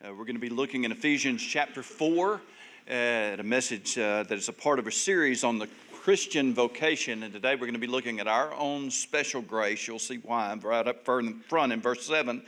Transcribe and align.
Uh, 0.00 0.14
we're 0.14 0.24
going 0.24 0.36
to 0.36 0.40
be 0.40 0.48
looking 0.48 0.84
in 0.84 0.92
Ephesians 0.92 1.42
chapter 1.42 1.82
4 1.82 2.34
uh, 2.34 2.38
at 2.88 3.40
a 3.40 3.42
message 3.42 3.98
uh, 3.98 4.22
that 4.22 4.38
is 4.38 4.48
a 4.48 4.52
part 4.52 4.78
of 4.78 4.86
a 4.86 4.92
series 4.92 5.42
on 5.42 5.58
the 5.58 5.68
Christian 5.92 6.54
vocation. 6.54 7.24
And 7.24 7.32
today 7.32 7.56
we're 7.56 7.66
going 7.66 7.72
to 7.72 7.80
be 7.80 7.88
looking 7.88 8.20
at 8.20 8.28
our 8.28 8.54
own 8.54 8.92
special 8.92 9.42
grace. 9.42 9.88
You'll 9.88 9.98
see 9.98 10.18
why 10.18 10.52
I'm 10.52 10.60
right 10.60 10.86
up 10.86 11.04
front 11.04 11.72
in 11.72 11.80
verse 11.80 12.06
7. 12.06 12.44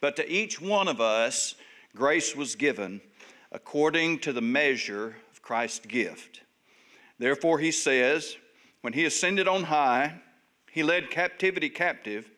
But 0.00 0.16
to 0.16 0.32
each 0.32 0.62
one 0.62 0.88
of 0.88 1.02
us, 1.02 1.56
grace 1.94 2.34
was 2.34 2.56
given 2.56 3.02
according 3.52 4.20
to 4.20 4.32
the 4.32 4.40
measure 4.40 5.14
of 5.30 5.42
Christ's 5.42 5.84
gift. 5.84 6.40
Therefore, 7.18 7.58
he 7.58 7.70
says, 7.70 8.34
when 8.80 8.94
he 8.94 9.04
ascended 9.04 9.46
on 9.46 9.64
high, 9.64 10.22
he 10.72 10.82
led 10.82 11.10
captivity 11.10 11.68
captive 11.68 12.30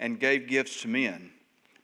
and 0.00 0.18
gave 0.18 0.48
gifts 0.48 0.80
to 0.80 0.88
men. 0.88 1.30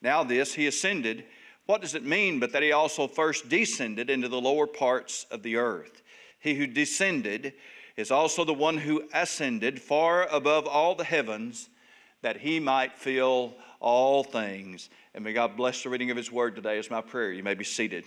Now, 0.00 0.24
this, 0.24 0.54
he 0.54 0.66
ascended 0.66 1.26
what 1.70 1.80
does 1.80 1.94
it 1.94 2.04
mean 2.04 2.40
but 2.40 2.52
that 2.52 2.64
he 2.64 2.72
also 2.72 3.06
first 3.06 3.48
descended 3.48 4.10
into 4.10 4.26
the 4.26 4.40
lower 4.40 4.66
parts 4.66 5.24
of 5.30 5.44
the 5.44 5.54
earth? 5.56 6.02
He 6.40 6.54
who 6.54 6.66
descended 6.66 7.52
is 7.96 8.10
also 8.10 8.44
the 8.44 8.52
one 8.52 8.76
who 8.76 9.04
ascended 9.14 9.80
far 9.80 10.26
above 10.32 10.66
all 10.66 10.96
the 10.96 11.04
heavens 11.04 11.68
that 12.22 12.38
he 12.38 12.58
might 12.58 12.98
fill 12.98 13.54
all 13.78 14.24
things. 14.24 14.90
And 15.14 15.22
may 15.22 15.32
God 15.32 15.56
bless 15.56 15.84
the 15.84 15.90
reading 15.90 16.10
of 16.10 16.16
his 16.16 16.32
word 16.32 16.56
today 16.56 16.76
is 16.76 16.90
my 16.90 17.00
prayer. 17.00 17.30
You 17.30 17.44
may 17.44 17.54
be 17.54 17.64
seated. 17.64 18.04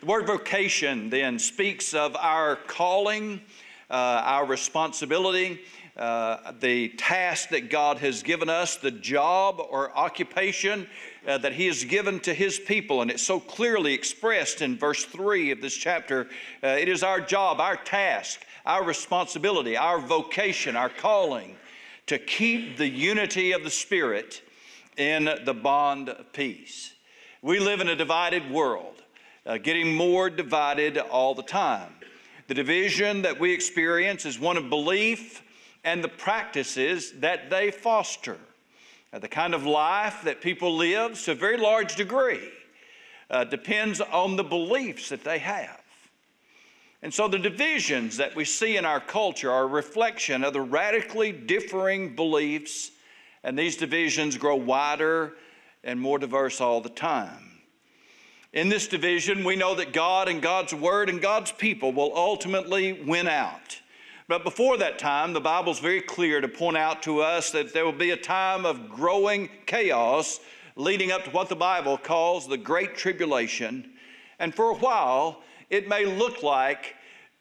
The 0.00 0.06
word 0.06 0.26
vocation 0.26 1.10
then 1.10 1.38
speaks 1.38 1.92
of 1.92 2.16
our 2.16 2.56
calling, 2.56 3.42
uh, 3.90 4.22
our 4.24 4.46
responsibility, 4.46 5.60
uh, 5.98 6.52
the 6.60 6.90
task 6.90 7.48
that 7.48 7.70
God 7.70 7.98
has 7.98 8.22
given 8.22 8.48
us, 8.48 8.76
the 8.76 8.90
job 8.90 9.60
or 9.70 9.96
occupation 9.96 10.86
uh, 11.26 11.38
that 11.38 11.52
He 11.52 11.66
has 11.66 11.84
given 11.84 12.20
to 12.20 12.32
His 12.32 12.58
people. 12.58 13.02
And 13.02 13.10
it's 13.10 13.22
so 13.22 13.40
clearly 13.40 13.94
expressed 13.94 14.62
in 14.62 14.78
verse 14.78 15.04
3 15.04 15.50
of 15.50 15.60
this 15.60 15.74
chapter. 15.74 16.28
Uh, 16.62 16.68
it 16.68 16.88
is 16.88 17.02
our 17.02 17.20
job, 17.20 17.60
our 17.60 17.76
task, 17.76 18.40
our 18.64 18.84
responsibility, 18.84 19.76
our 19.76 19.98
vocation, 19.98 20.76
our 20.76 20.88
calling 20.88 21.56
to 22.06 22.18
keep 22.18 22.76
the 22.76 22.88
unity 22.88 23.52
of 23.52 23.64
the 23.64 23.70
Spirit 23.70 24.42
in 24.96 25.28
the 25.44 25.54
bond 25.54 26.10
of 26.10 26.32
peace. 26.32 26.94
We 27.42 27.58
live 27.58 27.80
in 27.80 27.88
a 27.88 27.96
divided 27.96 28.50
world, 28.50 29.02
uh, 29.44 29.58
getting 29.58 29.94
more 29.94 30.30
divided 30.30 30.96
all 30.96 31.34
the 31.34 31.42
time. 31.42 31.92
The 32.46 32.54
division 32.54 33.22
that 33.22 33.38
we 33.38 33.52
experience 33.52 34.24
is 34.24 34.38
one 34.38 34.56
of 34.56 34.70
belief 34.70 35.42
and 35.84 36.02
the 36.02 36.08
practices 36.08 37.12
that 37.20 37.50
they 37.50 37.70
foster. 37.70 38.38
Uh, 39.12 39.18
the 39.18 39.28
kind 39.28 39.54
of 39.54 39.64
life 39.64 40.22
that 40.24 40.40
people 40.40 40.76
live 40.76 41.18
to 41.22 41.32
a 41.32 41.34
very 41.34 41.56
large 41.56 41.96
degree 41.96 42.50
uh, 43.30 43.44
depends 43.44 44.00
on 44.00 44.36
the 44.36 44.44
beliefs 44.44 45.08
that 45.08 45.24
they 45.24 45.38
have. 45.38 45.80
And 47.02 47.14
so 47.14 47.28
the 47.28 47.38
divisions 47.38 48.16
that 48.16 48.34
we 48.34 48.44
see 48.44 48.76
in 48.76 48.84
our 48.84 49.00
culture 49.00 49.50
are 49.50 49.62
a 49.62 49.66
reflection 49.66 50.42
of 50.42 50.52
the 50.52 50.60
radically 50.60 51.30
differing 51.30 52.16
beliefs, 52.16 52.90
and 53.44 53.58
these 53.58 53.76
divisions 53.76 54.36
grow 54.36 54.56
wider 54.56 55.34
and 55.84 56.00
more 56.00 56.18
diverse 56.18 56.60
all 56.60 56.80
the 56.80 56.88
time. 56.88 57.44
In 58.52 58.68
this 58.68 58.88
division, 58.88 59.44
we 59.44 59.56
know 59.56 59.74
that 59.76 59.92
God 59.92 60.28
and 60.28 60.42
God's 60.42 60.74
Word 60.74 61.08
and 61.08 61.20
God's 61.20 61.52
people 61.52 61.92
will 61.92 62.12
ultimately 62.16 62.92
win 62.92 63.28
out. 63.28 63.80
But 64.28 64.44
before 64.44 64.76
that 64.76 64.98
time, 64.98 65.32
the 65.32 65.40
Bible's 65.40 65.80
very 65.80 66.02
clear 66.02 66.42
to 66.42 66.48
point 66.48 66.76
out 66.76 67.02
to 67.04 67.22
us 67.22 67.50
that 67.52 67.72
there 67.72 67.86
will 67.86 67.92
be 67.92 68.10
a 68.10 68.16
time 68.16 68.66
of 68.66 68.90
growing 68.90 69.48
chaos 69.64 70.38
leading 70.76 71.10
up 71.10 71.24
to 71.24 71.30
what 71.30 71.48
the 71.48 71.56
Bible 71.56 71.96
calls 71.96 72.46
the 72.46 72.58
Great 72.58 72.94
Tribulation. 72.94 73.90
And 74.38 74.54
for 74.54 74.70
a 74.70 74.74
while, 74.74 75.42
it 75.70 75.88
may 75.88 76.04
look 76.04 76.42
like 76.42 76.94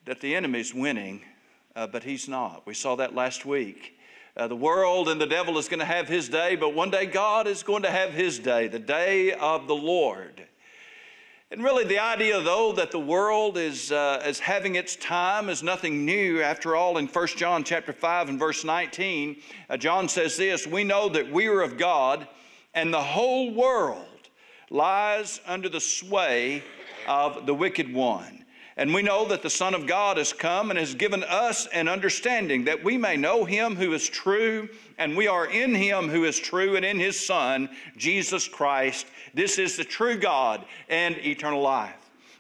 that 0.06 0.22
the 0.22 0.34
enemy's 0.34 0.74
winning, 0.74 1.24
uh, 1.76 1.88
but 1.88 2.04
he's 2.04 2.30
not. 2.30 2.66
We 2.66 2.74
saw 2.74 2.96
that 2.96 3.14
last 3.14 3.46
week. 3.46 3.94
Uh, 4.38 4.48
the 4.48 4.56
world 4.56 5.10
and 5.10 5.20
the 5.20 5.28
devil 5.28 5.58
is 5.58 5.68
going 5.68 5.80
to 5.80 5.86
have 5.86 6.08
his 6.08 6.30
day, 6.30 6.56
but 6.56 6.74
one 6.74 6.90
day 6.90 7.06
God 7.06 7.48
is 7.48 7.64
going 7.64 7.84
to 7.84 7.92
have 7.92 8.14
his 8.14 8.40
day, 8.40 8.68
the 8.68 8.80
day 8.80 9.34
of 9.34 9.68
the 9.68 9.76
Lord. 9.76 10.48
And 11.50 11.64
really, 11.64 11.86
the 11.86 12.00
idea, 12.00 12.42
though, 12.42 12.74
that 12.74 12.92
the 12.92 13.00
world 13.00 13.58
is, 13.58 13.90
uh, 13.90 14.22
is 14.26 14.38
having 14.38 14.76
its 14.76 14.98
time 14.98 15.48
is 15.48 15.64
nothing 15.64 16.04
new. 16.04 16.42
After 16.42 16.76
all, 16.76 16.98
in 16.98 17.08
1 17.08 17.28
John 17.38 17.64
chapter 17.64 17.94
5 17.94 18.28
and 18.28 18.38
verse 18.38 18.66
19, 18.66 19.38
uh, 19.70 19.78
John 19.78 20.10
says 20.10 20.36
this, 20.36 20.68
We 20.68 20.84
know 20.84 21.08
that 21.08 21.32
we 21.32 21.48
are 21.48 21.62
of 21.62 21.78
God, 21.78 22.28
and 22.74 22.94
the 22.94 23.02
whole 23.02 23.54
world 23.54 24.28
lies 24.70 25.40
under 25.48 25.70
the 25.70 25.80
sway 25.80 26.64
of 27.08 27.46
the 27.46 27.54
wicked 27.54 27.94
one. 27.94 28.44
And 28.78 28.94
we 28.94 29.02
know 29.02 29.26
that 29.26 29.42
the 29.42 29.50
Son 29.50 29.74
of 29.74 29.88
God 29.88 30.18
has 30.18 30.32
come 30.32 30.70
and 30.70 30.78
has 30.78 30.94
given 30.94 31.24
us 31.24 31.66
an 31.68 31.88
understanding 31.88 32.66
that 32.66 32.84
we 32.84 32.96
may 32.96 33.18
know 33.18 33.44
Him 33.44 33.76
who 33.76 33.92
is 33.94 34.08
true, 34.08 34.70
and 35.00 35.18
we 35.18 35.28
are 35.28 35.48
in 35.48 35.74
Him 35.74 36.08
who 36.08 36.26
is 36.26 36.38
true, 36.38 36.76
and 36.76 36.86
in 36.86 37.00
His 37.00 37.20
Son, 37.20 37.70
Jesus 37.98 38.48
Christ. 38.48 39.08
This 39.34 39.58
is 39.58 39.78
the 39.78 39.84
true 39.84 40.16
God 40.16 40.64
and 40.90 41.18
eternal 41.18 41.62
life. 41.62 41.96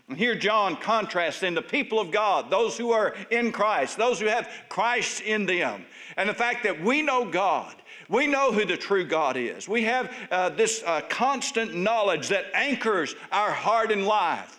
And 0.09 0.17
here, 0.17 0.35
John 0.35 0.75
contrasts 0.75 1.41
in 1.41 1.55
the 1.55 1.61
people 1.61 1.99
of 1.99 2.11
God, 2.11 2.51
those 2.51 2.77
who 2.77 2.91
are 2.91 3.15
in 3.31 3.51
Christ, 3.51 3.97
those 3.97 4.19
who 4.19 4.27
have 4.27 4.47
Christ 4.69 5.21
in 5.21 5.47
them, 5.47 5.85
and 6.17 6.29
the 6.29 6.35
fact 6.35 6.63
that 6.63 6.79
we 6.79 7.01
know 7.01 7.25
God. 7.25 7.75
We 8.09 8.27
know 8.27 8.51
who 8.51 8.63
the 8.63 8.77
true 8.77 9.03
God 9.03 9.35
is. 9.35 9.67
We 9.67 9.83
have 9.83 10.15
uh, 10.31 10.49
this 10.49 10.81
uh, 10.85 11.01
constant 11.09 11.75
knowledge 11.75 12.29
that 12.29 12.45
anchors 12.53 13.15
our 13.31 13.51
heart 13.51 13.91
and 13.91 14.05
life 14.05 14.57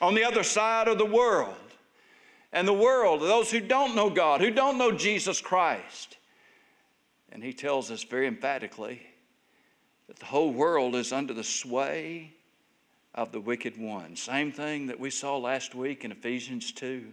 on 0.00 0.14
the 0.14 0.24
other 0.24 0.42
side 0.42 0.88
of 0.88 0.98
the 0.98 1.04
world. 1.04 1.54
And 2.52 2.68
the 2.68 2.72
world, 2.72 3.20
those 3.20 3.50
who 3.50 3.60
don't 3.60 3.96
know 3.96 4.10
God, 4.10 4.40
who 4.40 4.50
don't 4.50 4.78
know 4.78 4.92
Jesus 4.92 5.40
Christ. 5.40 6.16
And 7.32 7.42
he 7.42 7.52
tells 7.52 7.90
us 7.90 8.04
very 8.04 8.28
emphatically 8.28 9.02
that 10.06 10.18
the 10.18 10.26
whole 10.26 10.52
world 10.52 10.94
is 10.94 11.12
under 11.12 11.34
the 11.34 11.42
sway 11.42 12.32
of 13.14 13.32
the 13.32 13.40
wicked 13.40 13.76
one. 13.76 14.14
Same 14.14 14.52
thing 14.52 14.86
that 14.86 15.00
we 15.00 15.10
saw 15.10 15.36
last 15.36 15.74
week 15.74 16.04
in 16.04 16.12
Ephesians 16.12 16.70
2. 16.72 17.06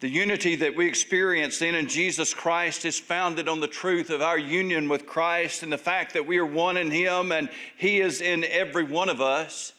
The 0.00 0.08
unity 0.08 0.54
that 0.56 0.76
we 0.76 0.86
experience 0.86 1.58
then 1.58 1.74
in 1.74 1.88
Jesus 1.88 2.32
Christ 2.32 2.84
is 2.84 3.00
founded 3.00 3.48
on 3.48 3.58
the 3.58 3.66
truth 3.66 4.10
of 4.10 4.22
our 4.22 4.38
union 4.38 4.88
with 4.88 5.06
Christ 5.06 5.64
and 5.64 5.72
the 5.72 5.78
fact 5.78 6.12
that 6.12 6.24
we 6.24 6.38
are 6.38 6.46
one 6.46 6.76
in 6.76 6.92
Him 6.92 7.32
and 7.32 7.48
He 7.76 8.00
is 8.00 8.20
in 8.20 8.44
every 8.44 8.84
one 8.84 9.08
of 9.08 9.20
us. 9.20 9.72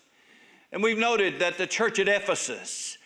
And 0.74 0.84
we've 0.84 0.98
noted 0.98 1.40
that 1.40 1.58
the 1.58 1.66
church 1.66 2.00
at 2.00 2.10
Ephesus 2.10 2.98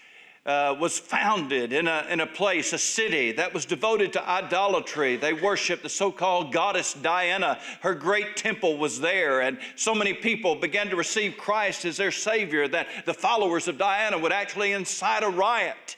uh, 0.48 0.76
was 0.80 0.98
founded 0.98 1.72
in 1.72 1.88
a, 1.88 2.04
in 2.10 2.20
a 2.20 2.26
place, 2.26 2.74
a 2.74 2.80
city 2.80 3.32
that 3.34 3.54
was 3.54 3.66
devoted 3.66 4.12
to 4.14 4.28
idolatry. 4.28 5.16
They 5.16 5.34
worshiped 5.34 5.84
the 5.84 5.90
so 5.90 6.12
called 6.12 6.52
goddess 6.52 6.96
Diana. 6.96 7.60
Her 7.82 7.94
great 7.94 8.36
temple 8.38 8.78
was 8.78 9.00
there, 9.00 9.42
and 9.42 9.60
so 9.76 9.94
many 9.94 10.16
people 10.16 10.56
began 10.56 10.90
to 10.90 10.96
receive 10.96 11.38
Christ 11.38 11.86
as 11.86 11.96
their 11.96 12.12
Savior 12.12 12.68
that 12.70 12.88
the 13.06 13.14
followers 13.14 13.68
of 13.68 13.78
Diana 13.78 14.18
would 14.18 14.34
actually 14.34 14.74
incite 14.74 15.22
a 15.22 15.30
riot 15.30 15.96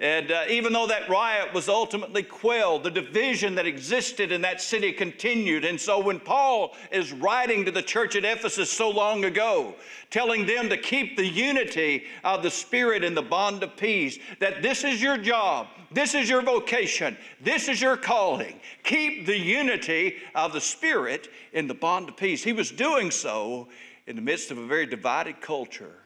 and 0.00 0.30
uh, 0.30 0.44
even 0.48 0.72
though 0.72 0.86
that 0.86 1.08
riot 1.08 1.52
was 1.52 1.68
ultimately 1.68 2.22
quelled, 2.22 2.84
the 2.84 2.90
division 2.90 3.56
that 3.56 3.66
existed 3.66 4.30
in 4.30 4.40
that 4.42 4.60
city 4.60 4.92
continued. 4.92 5.64
And 5.64 5.80
so 5.80 5.98
when 5.98 6.20
Paul 6.20 6.76
is 6.92 7.12
writing 7.12 7.64
to 7.64 7.72
the 7.72 7.82
church 7.82 8.14
at 8.14 8.24
Ephesus 8.24 8.70
so 8.70 8.90
long 8.90 9.24
ago, 9.24 9.74
telling 10.10 10.46
them 10.46 10.68
to 10.68 10.76
keep 10.76 11.16
the 11.16 11.26
unity 11.26 12.04
of 12.22 12.44
the 12.44 12.50
Spirit 12.50 13.02
in 13.02 13.16
the 13.16 13.22
bond 13.22 13.64
of 13.64 13.76
peace, 13.76 14.20
that 14.38 14.62
this 14.62 14.84
is 14.84 15.02
your 15.02 15.18
job, 15.18 15.66
this 15.90 16.14
is 16.14 16.30
your 16.30 16.42
vocation, 16.42 17.16
this 17.40 17.66
is 17.66 17.80
your 17.80 17.96
calling. 17.96 18.60
Keep 18.84 19.26
the 19.26 19.36
unity 19.36 20.18
of 20.36 20.52
the 20.52 20.60
Spirit 20.60 21.26
in 21.52 21.66
the 21.66 21.74
bond 21.74 22.08
of 22.08 22.16
peace. 22.16 22.44
He 22.44 22.52
was 22.52 22.70
doing 22.70 23.10
so 23.10 23.66
in 24.06 24.14
the 24.14 24.22
midst 24.22 24.52
of 24.52 24.58
a 24.58 24.66
very 24.66 24.86
divided 24.86 25.40
culture, 25.40 25.96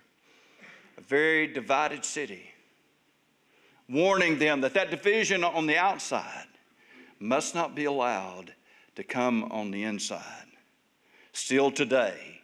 a 0.96 1.02
very 1.02 1.46
divided 1.46 2.06
city 2.06 2.51
warning 3.88 4.38
them 4.38 4.60
that 4.62 4.74
that 4.74 4.90
division 4.90 5.44
on 5.44 5.66
the 5.66 5.76
outside 5.76 6.46
must 7.18 7.54
not 7.54 7.74
be 7.74 7.84
allowed 7.84 8.54
to 8.96 9.04
come 9.04 9.44
on 9.44 9.70
the 9.70 9.84
inside. 9.84 10.46
Still 11.32 11.70
today, 11.70 12.40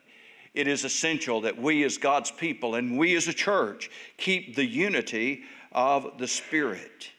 it 0.54 0.66
is 0.66 0.84
essential 0.84 1.42
that 1.42 1.60
we 1.60 1.84
as 1.84 1.98
God's 1.98 2.30
people 2.30 2.74
and 2.74 2.98
we 2.98 3.14
as 3.16 3.28
a 3.28 3.32
church 3.32 3.90
keep 4.16 4.56
the 4.56 4.64
unity 4.64 5.42
of 5.72 6.18
the 6.18 6.28
Spirit. 6.28 7.10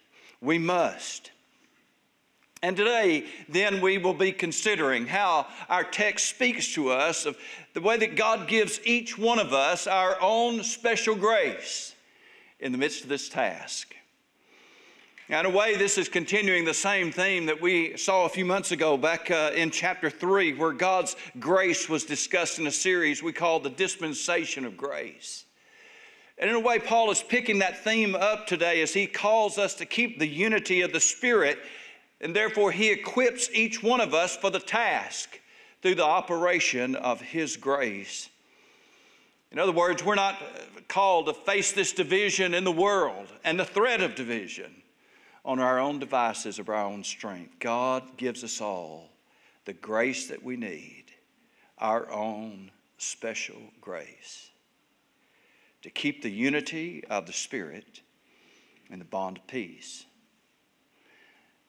We 0.42 0.57
must. 0.57 1.31
And 2.62 2.75
today, 2.75 3.25
then, 3.48 3.80
we 3.80 3.98
will 3.98 4.13
be 4.13 4.33
considering 4.33 5.07
how 5.07 5.48
our 5.69 5.83
text 5.83 6.27
speaks 6.27 6.74
to 6.74 6.89
us 6.89 7.25
of 7.25 7.38
the 7.74 7.80
way 7.80 7.95
that 7.98 8.18
God 8.18 8.50
gives 8.50 8.81
each 8.83 9.18
one 9.18 9.39
of 9.39 9.54
us 9.54 9.88
our 9.88 10.18
own 10.22 10.63
special 10.63 11.15
grace 11.15 11.94
in 12.60 12.74
the 12.74 12.77
midst 12.77 13.04
of 13.04 13.10
this 13.10 13.30
task. 13.30 13.95
Now, 15.30 15.42
in 15.42 15.46
a 15.46 15.52
way, 15.52 15.76
this 15.76 16.00
is 16.00 16.10
continuing 16.10 16.66
the 16.66 16.74
same 16.74 17.12
theme 17.12 17.46
that 17.46 17.62
we 17.62 17.96
saw 17.98 18.26
a 18.26 18.30
few 18.30 18.46
months 18.46 18.72
ago 18.72 18.98
back 18.98 19.30
uh, 19.30 19.52
in 19.54 19.70
chapter 19.70 20.10
3, 20.10 20.56
where 20.56 20.72
God's 20.72 21.16
grace 21.40 21.88
was 21.88 22.04
discussed 22.04 22.58
in 22.58 22.66
a 22.66 22.72
series 22.72 23.22
we 23.22 23.31
called 23.31 23.62
the 23.62 23.70
Dispensation 23.70 24.66
of 24.66 24.76
Grace. 24.76 25.46
And 26.40 26.50
in 26.50 26.56
a 26.56 26.60
way, 26.60 26.80
Paul 26.80 27.12
is 27.12 27.22
picking 27.22 27.60
that 27.60 27.84
theme 27.84 28.16
up 28.16 28.48
today 28.48 28.81
as 28.81 28.96
he 28.96 29.06
calls 29.06 29.60
us 29.60 29.76
to 29.76 29.86
keep 29.86 30.18
the 30.18 30.28
unity 30.28 30.81
of 30.81 30.94
the 30.94 31.00
Spirit, 31.00 31.60
and 32.20 32.36
therefore 32.36 32.72
he 32.72 32.90
equips 32.90 33.52
each 33.54 33.84
one 33.84 34.02
of 34.02 34.16
us 34.16 34.36
for 34.36 34.50
the 34.50 34.60
task 34.60 35.40
through 35.84 35.94
the 35.94 36.04
operation 36.04 36.96
of 36.96 37.22
his 37.22 37.56
grace. 37.56 38.30
In 39.52 39.60
other 39.60 39.74
words, 39.74 40.04
we're 40.04 40.16
not 40.16 40.42
called 40.88 41.28
to 41.28 41.34
face 41.36 41.72
this 41.72 41.94
division 41.94 42.56
in 42.56 42.64
the 42.64 42.72
world 42.72 43.28
and 43.44 43.60
the 43.60 43.66
threat 43.66 44.02
of 44.02 44.16
division 44.16 44.74
on 45.45 45.59
our 45.59 45.80
own 45.80 46.00
devices 46.00 46.59
of 46.59 46.69
our 46.69 46.83
own 46.86 47.03
strength. 47.03 47.59
God 47.59 48.18
gives 48.18 48.44
us 48.44 48.62
all 48.62 49.09
the 49.65 49.74
grace 49.74 50.27
that 50.27 50.44
we 50.44 50.57
need, 50.57 51.06
our 51.77 52.09
own 52.12 52.71
special 52.97 53.62
grace, 53.81 54.50
to 55.81 55.89
keep 55.89 56.21
the 56.21 56.31
unity 56.31 57.03
of 57.09 57.25
the 57.25 57.33
Spirit 57.33 58.01
and 58.89 59.00
the 59.00 59.06
bond 59.06 59.38
of 59.38 59.47
peace. 59.47 60.06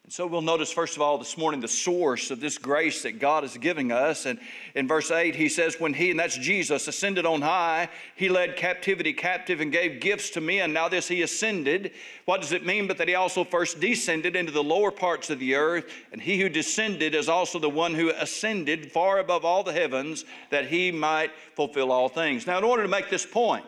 And 0.04 0.12
so 0.12 0.26
we'll 0.26 0.40
notice, 0.40 0.72
first 0.72 0.96
of 0.96 1.02
all, 1.02 1.18
this 1.18 1.36
morning, 1.36 1.60
the 1.60 1.68
source 1.68 2.30
of 2.30 2.40
this 2.40 2.58
grace 2.58 3.02
that 3.02 3.20
God 3.20 3.44
is 3.44 3.56
giving 3.58 3.92
us. 3.92 4.26
And 4.26 4.40
in 4.74 4.88
verse 4.88 5.10
8, 5.10 5.36
he 5.36 5.48
says, 5.48 5.78
When 5.78 5.94
he, 5.94 6.10
and 6.10 6.18
that's 6.18 6.36
Jesus, 6.36 6.88
ascended 6.88 7.26
on 7.26 7.42
high, 7.42 7.90
he 8.16 8.28
led 8.28 8.56
captivity 8.56 9.12
captive 9.12 9.60
and 9.60 9.70
gave 9.70 10.00
gifts 10.00 10.30
to 10.30 10.40
men. 10.40 10.72
Now, 10.72 10.88
this 10.88 11.06
he 11.06 11.22
ascended. 11.22 11.92
What 12.24 12.40
does 12.40 12.52
it 12.52 12.64
mean? 12.66 12.88
But 12.88 12.98
that 12.98 13.08
he 13.08 13.14
also 13.14 13.44
first 13.44 13.78
descended 13.78 14.36
into 14.36 14.52
the 14.52 14.64
lower 14.64 14.90
parts 14.90 15.30
of 15.30 15.38
the 15.38 15.54
earth. 15.54 15.92
And 16.12 16.20
he 16.20 16.40
who 16.40 16.48
descended 16.48 17.14
is 17.14 17.28
also 17.28 17.58
the 17.58 17.70
one 17.70 17.94
who 17.94 18.10
ascended 18.10 18.90
far 18.90 19.18
above 19.18 19.44
all 19.44 19.62
the 19.62 19.72
heavens, 19.72 20.24
that 20.50 20.66
he 20.66 20.90
might 20.90 21.30
fulfill 21.54 21.92
all 21.92 22.08
things. 22.08 22.46
Now, 22.46 22.58
in 22.58 22.64
order 22.64 22.82
to 22.82 22.88
make 22.88 23.10
this 23.10 23.26
point, 23.26 23.66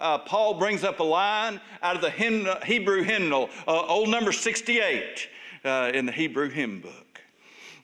uh, 0.00 0.18
Paul 0.18 0.54
brings 0.54 0.82
up 0.82 0.98
a 0.98 1.04
line 1.04 1.60
out 1.82 1.94
of 1.94 2.02
the 2.02 2.10
hymn, 2.10 2.48
Hebrew 2.64 3.02
hymnal, 3.02 3.48
uh, 3.68 3.86
old 3.86 4.08
number 4.08 4.32
68 4.32 5.28
uh, 5.64 5.90
in 5.94 6.06
the 6.06 6.12
Hebrew 6.12 6.50
hymn 6.50 6.80
book. 6.80 7.20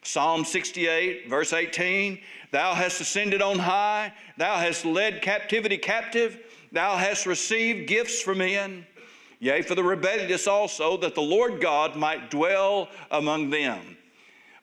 Psalm 0.02 0.44
68, 0.44 1.28
verse 1.28 1.52
18 1.52 2.20
Thou 2.52 2.74
hast 2.74 3.00
ascended 3.00 3.42
on 3.42 3.58
high, 3.58 4.12
thou 4.36 4.56
hast 4.56 4.84
led 4.84 5.22
captivity 5.22 5.78
captive, 5.78 6.38
thou 6.72 6.96
hast 6.96 7.26
received 7.26 7.88
gifts 7.88 8.20
from 8.20 8.38
men. 8.38 8.86
Yea, 9.38 9.62
for 9.62 9.74
the 9.74 9.84
rebellious 9.84 10.46
also, 10.46 10.96
that 10.98 11.14
the 11.14 11.22
Lord 11.22 11.60
God 11.60 11.96
might 11.96 12.30
dwell 12.30 12.88
among 13.10 13.50
them. 13.50 13.96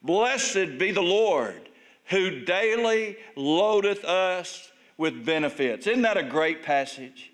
Blessed 0.03 0.77
be 0.77 0.91
the 0.91 1.01
Lord, 1.01 1.69
who 2.05 2.41
daily 2.41 3.17
loadeth 3.35 4.05
us 4.05 4.71
with 4.97 5.25
benefits. 5.25 5.87
Isn't 5.87 6.03
that 6.03 6.17
a 6.17 6.23
great 6.23 6.61
passage? 6.61 7.31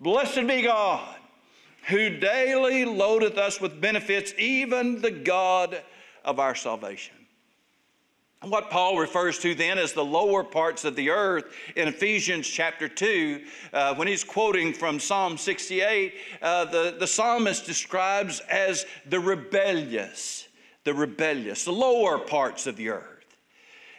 Blessed 0.00 0.46
be 0.46 0.62
God 0.62 1.18
who 1.88 2.10
daily 2.10 2.84
loadeth 2.84 3.38
us 3.38 3.60
with 3.60 3.80
benefits, 3.80 4.34
even 4.38 5.00
the 5.00 5.10
God 5.10 5.82
of 6.24 6.38
our 6.38 6.54
salvation. 6.54 7.14
And 8.40 8.52
what 8.52 8.70
Paul 8.70 8.98
refers 8.98 9.38
to 9.40 9.54
then 9.54 9.78
as 9.78 9.94
the 9.94 10.04
lower 10.04 10.44
parts 10.44 10.84
of 10.84 10.94
the 10.94 11.10
earth 11.10 11.44
in 11.74 11.88
Ephesians 11.88 12.46
chapter 12.46 12.88
2, 12.88 13.44
uh, 13.72 13.94
when 13.96 14.06
he's 14.06 14.22
quoting 14.22 14.72
from 14.72 15.00
Psalm 15.00 15.36
68, 15.36 16.14
uh, 16.40 16.64
the, 16.66 16.96
the 17.00 17.06
psalmist 17.06 17.66
describes 17.66 18.40
as 18.48 18.86
the 19.06 19.18
rebellious, 19.18 20.46
the 20.84 20.94
rebellious, 20.94 21.64
the 21.64 21.72
lower 21.72 22.18
parts 22.18 22.68
of 22.68 22.76
the 22.76 22.90
earth. 22.90 23.17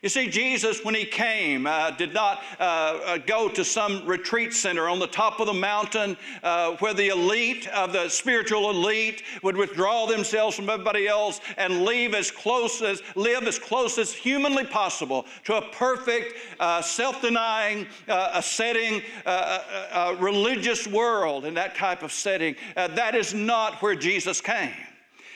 You 0.01 0.07
see, 0.07 0.29
Jesus, 0.29 0.81
when 0.85 0.95
he 0.95 1.03
came, 1.03 1.67
uh, 1.67 1.91
did 1.91 2.13
not 2.13 2.41
uh, 2.57 2.63
uh, 2.63 3.17
go 3.17 3.49
to 3.49 3.65
some 3.65 4.05
retreat 4.05 4.53
center 4.53 4.87
on 4.87 4.97
the 4.97 5.07
top 5.07 5.41
of 5.41 5.47
the 5.47 5.53
mountain 5.53 6.15
uh, 6.41 6.77
where 6.77 6.93
the 6.93 7.09
elite 7.09 7.67
of 7.67 7.91
the 7.91 8.07
spiritual 8.07 8.69
elite 8.69 9.23
would 9.43 9.57
withdraw 9.57 10.05
themselves 10.05 10.55
from 10.55 10.69
everybody 10.69 11.05
else 11.05 11.41
and 11.57 11.83
leave 11.83 12.13
as 12.13 12.31
close 12.31 12.81
as, 12.81 13.01
live 13.15 13.43
as 13.43 13.59
close 13.59 13.97
as 13.97 14.13
humanly 14.13 14.63
possible 14.63 15.25
to 15.43 15.55
a 15.57 15.61
perfect, 15.73 16.33
uh, 16.61 16.81
self 16.81 17.21
denying, 17.21 17.85
uh, 18.07 18.31
a 18.35 18.41
setting, 18.41 19.01
a 19.25 20.15
religious 20.19 20.87
world 20.87 21.43
in 21.43 21.53
that 21.53 21.75
type 21.75 22.03
of 22.03 22.11
setting. 22.13 22.55
that 22.75 23.15
is 23.15 23.33
not 23.33 23.81
where 23.81 23.95
Jesus 23.95 24.39
came. 24.39 24.71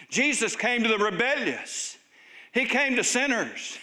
Jesus 0.10 0.56
came 0.56 0.84
to 0.84 0.90
the 0.90 0.98
rebellious, 0.98 1.98
he 2.54 2.66
came 2.66 2.96
to 2.96 3.04
sinners. 3.04 3.78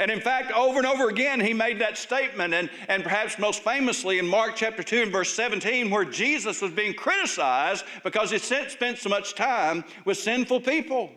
And 0.00 0.10
in 0.10 0.18
fact, 0.18 0.50
over 0.52 0.78
and 0.78 0.86
over 0.86 1.10
again, 1.10 1.40
he 1.40 1.52
made 1.52 1.78
that 1.80 1.98
statement, 1.98 2.54
and, 2.54 2.70
and 2.88 3.02
perhaps 3.02 3.38
most 3.38 3.62
famously 3.62 4.18
in 4.18 4.26
Mark 4.26 4.56
chapter 4.56 4.82
2 4.82 5.02
and 5.02 5.12
verse 5.12 5.30
17, 5.34 5.90
where 5.90 6.06
Jesus 6.06 6.62
was 6.62 6.72
being 6.72 6.94
criticized 6.94 7.84
because 8.02 8.30
he 8.30 8.38
spent 8.38 8.96
so 8.96 9.10
much 9.10 9.34
time 9.34 9.84
with 10.06 10.16
sinful 10.16 10.62
people. 10.62 11.10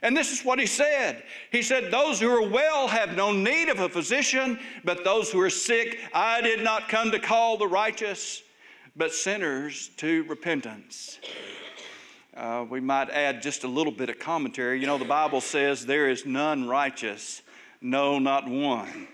And 0.00 0.16
this 0.16 0.32
is 0.32 0.46
what 0.46 0.58
he 0.58 0.64
said. 0.64 1.24
He 1.52 1.60
said, 1.60 1.90
Those 1.90 2.18
who 2.18 2.30
are 2.30 2.48
well 2.48 2.88
have 2.88 3.14
no 3.14 3.32
need 3.32 3.68
of 3.68 3.80
a 3.80 3.88
physician, 3.90 4.58
but 4.82 5.04
those 5.04 5.30
who 5.30 5.40
are 5.42 5.50
sick, 5.50 5.98
I 6.14 6.40
did 6.40 6.64
not 6.64 6.88
come 6.88 7.10
to 7.10 7.18
call 7.18 7.58
the 7.58 7.68
righteous, 7.68 8.42
but 8.96 9.12
sinners 9.12 9.90
to 9.98 10.24
repentance. 10.24 11.18
Uh, 12.34 12.64
we 12.68 12.80
might 12.80 13.10
add 13.10 13.42
just 13.42 13.64
a 13.64 13.68
little 13.68 13.92
bit 13.92 14.08
of 14.08 14.18
commentary. 14.18 14.80
You 14.80 14.86
know, 14.86 14.96
the 14.96 15.04
Bible 15.04 15.42
says, 15.42 15.84
There 15.84 16.08
is 16.08 16.24
none 16.24 16.66
righteous. 16.66 17.42
No, 17.80 18.18
not 18.18 18.48
one. 18.48 19.08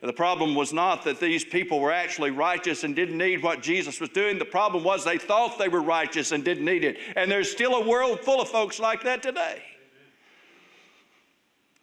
The 0.00 0.12
problem 0.12 0.54
was 0.54 0.72
not 0.72 1.02
that 1.04 1.18
these 1.18 1.44
people 1.44 1.80
were 1.80 1.90
actually 1.90 2.30
righteous 2.30 2.84
and 2.84 2.94
didn't 2.94 3.18
need 3.18 3.42
what 3.42 3.62
Jesus 3.62 4.00
was 4.00 4.10
doing. 4.10 4.38
The 4.38 4.44
problem 4.44 4.84
was 4.84 5.04
they 5.04 5.18
thought 5.18 5.58
they 5.58 5.68
were 5.68 5.82
righteous 5.82 6.30
and 6.30 6.44
didn't 6.44 6.64
need 6.64 6.84
it. 6.84 6.98
And 7.16 7.30
there's 7.30 7.50
still 7.50 7.74
a 7.74 7.86
world 7.86 8.20
full 8.20 8.40
of 8.40 8.48
folks 8.48 8.78
like 8.78 9.02
that 9.02 9.22
today. 9.22 9.62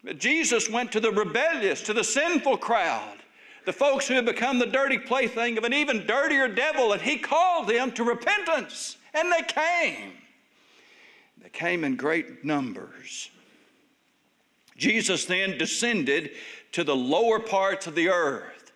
But 0.02 0.18
Jesus 0.18 0.70
went 0.70 0.92
to 0.92 1.00
the 1.00 1.10
rebellious, 1.10 1.82
to 1.82 1.92
the 1.92 2.04
sinful 2.04 2.58
crowd, 2.58 3.18
the 3.66 3.72
folks 3.72 4.08
who 4.08 4.14
had 4.14 4.24
become 4.24 4.58
the 4.58 4.66
dirty 4.66 4.98
plaything 4.98 5.58
of 5.58 5.64
an 5.64 5.74
even 5.74 6.06
dirtier 6.06 6.48
devil, 6.48 6.92
and 6.92 7.02
he 7.02 7.18
called 7.18 7.68
them 7.68 7.92
to 7.92 8.04
repentance. 8.04 8.96
And 9.12 9.30
they 9.30 9.42
came. 9.42 10.12
They 11.42 11.50
came 11.50 11.84
in 11.84 11.96
great 11.96 12.44
numbers. 12.44 13.30
Jesus 14.76 15.24
then 15.24 15.58
descended 15.58 16.32
to 16.72 16.84
the 16.84 16.96
lower 16.96 17.40
parts 17.40 17.86
of 17.86 17.94
the 17.94 18.08
earth, 18.08 18.72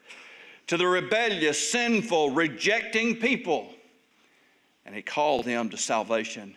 to 0.67 0.77
the 0.77 0.87
rebellious, 0.87 1.71
sinful, 1.71 2.31
rejecting 2.31 3.17
people, 3.17 3.69
and 4.87 4.95
he 4.95 5.03
called 5.03 5.45
them 5.45 5.69
to 5.69 5.77
salvation. 5.77 6.57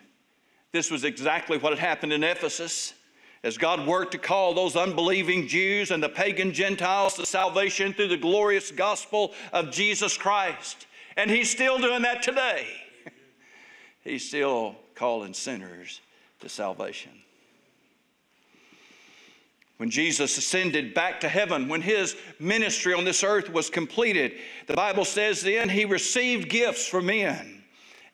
This 0.72 0.90
was 0.90 1.04
exactly 1.04 1.58
what 1.58 1.72
had 1.72 1.78
happened 1.78 2.12
in 2.12 2.24
Ephesus. 2.24 2.94
As 3.42 3.58
God 3.58 3.86
worked 3.86 4.12
to 4.12 4.18
call 4.18 4.54
those 4.54 4.74
unbelieving 4.74 5.46
Jews 5.46 5.90
and 5.90 6.02
the 6.02 6.08
pagan 6.08 6.54
Gentiles 6.54 7.14
to 7.14 7.26
salvation 7.26 7.92
through 7.92 8.08
the 8.08 8.16
glorious 8.16 8.70
gospel 8.70 9.34
of 9.52 9.70
Jesus 9.70 10.16
Christ. 10.16 10.86
And 11.18 11.30
He's 11.30 11.50
still 11.50 11.78
doing 11.78 12.00
that 12.02 12.22
today. 12.22 12.66
He's 14.02 14.26
still 14.26 14.76
calling 14.94 15.34
sinners 15.34 16.00
to 16.40 16.48
salvation 16.48 17.12
when 19.76 19.90
Jesus 19.90 20.38
ascended 20.38 20.94
back 20.94 21.20
to 21.20 21.28
heaven, 21.28 21.68
when 21.68 21.82
his 21.82 22.16
ministry 22.38 22.94
on 22.94 23.04
this 23.04 23.24
earth 23.24 23.50
was 23.50 23.70
completed, 23.70 24.32
the 24.66 24.74
Bible 24.74 25.04
says 25.04 25.42
then 25.42 25.68
he 25.68 25.84
received 25.84 26.48
gifts 26.48 26.86
from 26.86 27.06
men 27.06 27.54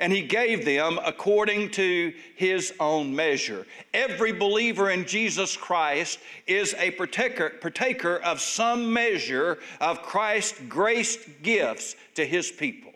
and 0.00 0.11
he 0.12 0.23
gave 0.23 0.64
them 0.64 0.99
according 1.05 1.71
to 1.71 2.12
his 2.35 2.73
own 2.81 3.14
measure. 3.14 3.67
Every 3.93 4.33
believer 4.33 4.90
in 4.90 5.05
Jesus 5.05 5.57
Christ 5.57 6.19
is 6.47 6.75
a 6.79 6.90
partaker, 6.93 7.50
partaker 7.61 8.17
of 8.17 8.40
some 8.40 8.90
measure 8.90 9.59
of 9.81 10.02
Christ's 10.02 10.59
grace 10.69 11.19
gifts 11.43 11.97
to 12.14 12.25
his 12.25 12.50
people. 12.50 12.89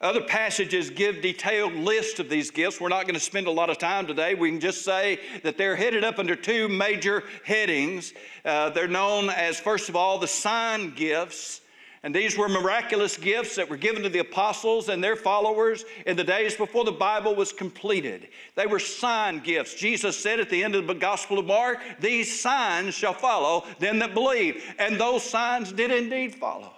Other 0.00 0.20
passages 0.20 0.90
give 0.90 1.22
detailed 1.22 1.74
lists 1.74 2.20
of 2.20 2.28
these 2.28 2.52
gifts. 2.52 2.80
We're 2.80 2.88
not 2.88 3.02
going 3.02 3.14
to 3.14 3.20
spend 3.20 3.48
a 3.48 3.50
lot 3.50 3.68
of 3.68 3.78
time 3.78 4.06
today. 4.06 4.36
We 4.36 4.48
can 4.50 4.60
just 4.60 4.84
say 4.84 5.18
that 5.42 5.58
they're 5.58 5.74
headed 5.74 6.04
up 6.04 6.20
under 6.20 6.36
two 6.36 6.68
major 6.68 7.24
headings. 7.44 8.12
Uh, 8.44 8.70
they're 8.70 8.86
known 8.86 9.28
as, 9.28 9.58
first 9.58 9.88
of 9.88 9.96
all, 9.96 10.18
the 10.18 10.28
sign 10.28 10.94
gifts. 10.94 11.62
And 12.04 12.14
these 12.14 12.38
were 12.38 12.48
miraculous 12.48 13.16
gifts 13.16 13.56
that 13.56 13.68
were 13.68 13.76
given 13.76 14.04
to 14.04 14.08
the 14.08 14.20
apostles 14.20 14.88
and 14.88 15.02
their 15.02 15.16
followers 15.16 15.84
in 16.06 16.16
the 16.16 16.22
days 16.22 16.54
before 16.54 16.84
the 16.84 16.92
Bible 16.92 17.34
was 17.34 17.52
completed. 17.52 18.28
They 18.54 18.66
were 18.66 18.78
sign 18.78 19.40
gifts. 19.40 19.74
Jesus 19.74 20.16
said 20.16 20.38
at 20.38 20.48
the 20.48 20.62
end 20.62 20.76
of 20.76 20.86
the 20.86 20.94
Gospel 20.94 21.40
of 21.40 21.46
Mark, 21.46 21.80
These 21.98 22.40
signs 22.40 22.94
shall 22.94 23.14
follow 23.14 23.66
them 23.80 23.98
that 23.98 24.14
believe. 24.14 24.62
And 24.78 24.96
those 24.96 25.24
signs 25.24 25.72
did 25.72 25.90
indeed 25.90 26.36
follow 26.36 26.72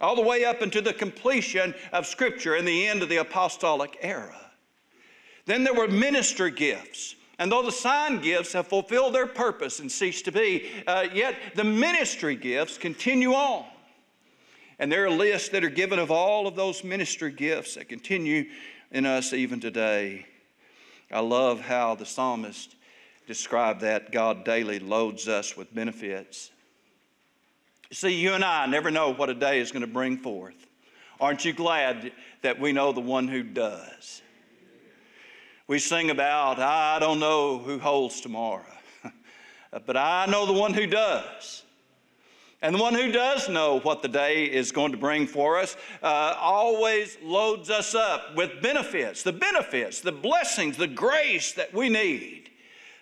all 0.00 0.16
the 0.16 0.22
way 0.22 0.44
up 0.44 0.62
into 0.62 0.80
the 0.80 0.92
completion 0.92 1.74
of 1.92 2.06
Scripture 2.06 2.54
and 2.54 2.66
the 2.66 2.86
end 2.86 3.02
of 3.02 3.08
the 3.08 3.16
apostolic 3.16 3.98
era. 4.00 4.36
Then 5.46 5.64
there 5.64 5.74
were 5.74 5.88
ministry 5.88 6.50
gifts. 6.50 7.14
And 7.38 7.52
though 7.52 7.62
the 7.62 7.72
sign 7.72 8.20
gifts 8.20 8.52
have 8.52 8.66
fulfilled 8.66 9.14
their 9.14 9.26
purpose 9.26 9.78
and 9.78 9.90
ceased 9.90 10.24
to 10.24 10.32
be, 10.32 10.68
uh, 10.86 11.06
yet 11.12 11.36
the 11.54 11.64
ministry 11.64 12.34
gifts 12.34 12.76
continue 12.78 13.32
on. 13.32 13.64
And 14.80 14.90
there 14.90 15.04
are 15.04 15.10
lists 15.10 15.48
that 15.50 15.64
are 15.64 15.70
given 15.70 15.98
of 15.98 16.10
all 16.10 16.46
of 16.46 16.56
those 16.56 16.84
ministry 16.84 17.32
gifts 17.32 17.74
that 17.74 17.88
continue 17.88 18.44
in 18.90 19.06
us 19.06 19.32
even 19.32 19.60
today. 19.60 20.26
I 21.10 21.20
love 21.20 21.60
how 21.60 21.94
the 21.94 22.06
psalmist 22.06 22.74
described 23.26 23.80
that 23.80 24.12
God 24.12 24.44
daily 24.44 24.78
loads 24.78 25.28
us 25.28 25.56
with 25.56 25.74
benefits. 25.74 26.50
See, 27.90 28.14
you 28.20 28.34
and 28.34 28.44
I 28.44 28.66
never 28.66 28.90
know 28.90 29.14
what 29.14 29.30
a 29.30 29.34
day 29.34 29.60
is 29.60 29.72
going 29.72 29.80
to 29.80 29.86
bring 29.86 30.18
forth. 30.18 30.66
Aren't 31.20 31.44
you 31.44 31.52
glad 31.52 32.12
that 32.42 32.60
we 32.60 32.72
know 32.72 32.92
the 32.92 33.00
one 33.00 33.28
who 33.28 33.42
does? 33.42 34.22
We 35.66 35.78
sing 35.78 36.10
about, 36.10 36.58
I 36.58 36.98
don't 36.98 37.18
know 37.18 37.58
who 37.58 37.78
holds 37.78 38.20
tomorrow, 38.20 38.64
but 39.86 39.96
I 39.96 40.26
know 40.26 40.46
the 40.46 40.52
one 40.52 40.74
who 40.74 40.86
does. 40.86 41.62
And 42.60 42.74
the 42.74 42.80
one 42.80 42.94
who 42.94 43.12
does 43.12 43.48
know 43.48 43.78
what 43.80 44.02
the 44.02 44.08
day 44.08 44.44
is 44.44 44.72
going 44.72 44.92
to 44.92 44.98
bring 44.98 45.26
for 45.26 45.58
us 45.58 45.76
uh, 46.02 46.34
always 46.38 47.16
loads 47.22 47.70
us 47.70 47.94
up 47.94 48.34
with 48.34 48.60
benefits, 48.60 49.22
the 49.22 49.32
benefits, 49.32 50.00
the 50.00 50.12
blessings, 50.12 50.76
the 50.76 50.88
grace 50.88 51.52
that 51.52 51.72
we 51.72 51.88
need 51.88 52.50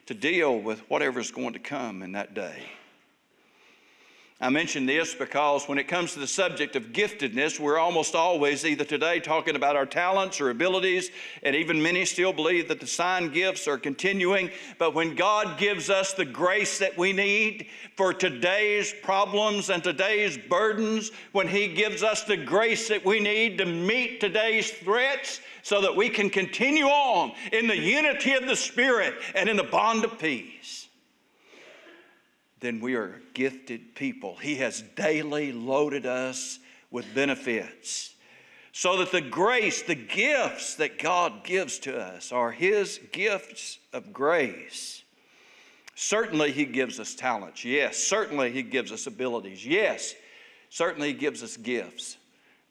to 0.07 0.15
deal 0.15 0.59
with 0.61 0.81
whatever's 0.91 1.31
going 1.31 1.55
to 1.55 1.59
come 1.59 2.03
in 2.03 2.13
that 2.13 2.35
day. 2.35 2.63
I 4.39 4.51
mention 4.51 4.85
this 4.85 5.15
because 5.15 5.67
when 5.67 5.79
it 5.79 5.89
comes 5.89 6.13
to 6.13 6.19
the 6.19 6.27
subject 6.27 6.77
of 6.77 6.93
giftedness, 6.93 7.59
we're 7.59 7.79
almost 7.79 8.15
always 8.15 8.67
either 8.67 8.85
today 8.85 9.19
talking 9.19 9.57
about 9.57 9.77
our 9.77 9.87
talents 9.87 10.43
or 10.43 10.51
abilities, 10.51 11.11
and 11.43 11.57
even 11.57 11.83
many 11.83 12.05
still 12.05 12.35
believe 12.35 12.69
that 12.69 12.79
the 12.79 12.87
sign 12.87 13.33
gifts 13.33 13.67
are 13.67 13.79
continuing. 13.79 14.51
But 14.77 14.93
when 14.93 15.15
God 15.15 15.57
gives 15.57 15.89
us 15.89 16.13
the 16.13 16.27
grace 16.27 16.79
that 16.81 16.99
we 16.99 17.15
need 17.15 17.69
for 17.97 18.13
today's 18.13 18.93
problems 19.03 19.71
and 19.71 19.83
today's 19.83 20.37
burdens, 20.37 21.13
when 21.33 21.49
He 21.49 21.69
gives 21.69 22.03
us 22.03 22.25
the 22.25 22.37
grace 22.37 22.89
that 22.89 23.07
we 23.07 23.21
need 23.21 23.57
to 23.57 23.65
meet 23.65 24.21
today's 24.21 24.71
threats, 24.71 25.41
so 25.63 25.81
that 25.81 25.97
we 25.97 26.11
can 26.11 26.29
continue 26.29 26.85
on 26.85 27.33
in 27.53 27.67
the 27.67 27.77
unity 27.77 28.35
of 28.35 28.47
the 28.47 28.55
Spirit 28.55 29.15
and 29.35 29.49
in 29.49 29.57
the 29.57 29.65
bond 29.65 30.05
of 30.05 30.19
peace 30.19 30.86
then 32.61 32.81
we 32.81 32.95
are 32.95 33.21
gifted 33.35 33.95
people. 33.95 34.37
He 34.37 34.57
has 34.57 34.83
daily 34.95 35.53
loaded 35.53 36.07
us 36.07 36.59
with 36.91 37.15
benefits. 37.15 38.15
So 38.73 38.99
that 38.99 39.13
the 39.13 39.23
grace, 39.23 39.83
the 39.83 39.95
gifts 39.95 40.75
that 40.77 40.99
God 40.99 41.45
gives 41.45 41.79
to 41.81 41.99
us 41.99 42.33
are 42.33 42.51
His 42.51 43.01
gifts 43.13 43.79
of 43.93 44.13
grace. 44.13 45.03
Certainly, 45.95 46.53
He 46.53 46.67
gives 46.67 47.01
us 47.01 47.15
talents. 47.15 47.65
Yes. 47.65 47.97
Certainly, 47.97 48.53
He 48.53 48.63
gives 48.63 48.93
us 48.93 49.07
abilities. 49.07 49.67
Yes. 49.67 50.15
Certainly, 50.69 51.09
He 51.09 51.15
gives 51.15 51.43
us 51.43 51.57
gifts. 51.57 52.19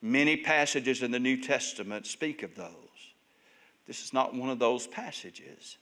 Many 0.01 0.37
passages 0.37 1.01
in 1.01 1.09
the 1.09 1.19
New 1.19 1.41
Testament 1.41 2.05
speak 2.05 2.43
of 2.43 2.53
those. 2.53 2.69
This 3.87 4.03
is 4.03 4.13
not 4.13 4.35
one 4.35 4.49
of 4.49 4.59
those 4.59 4.85
passages, 4.85 5.77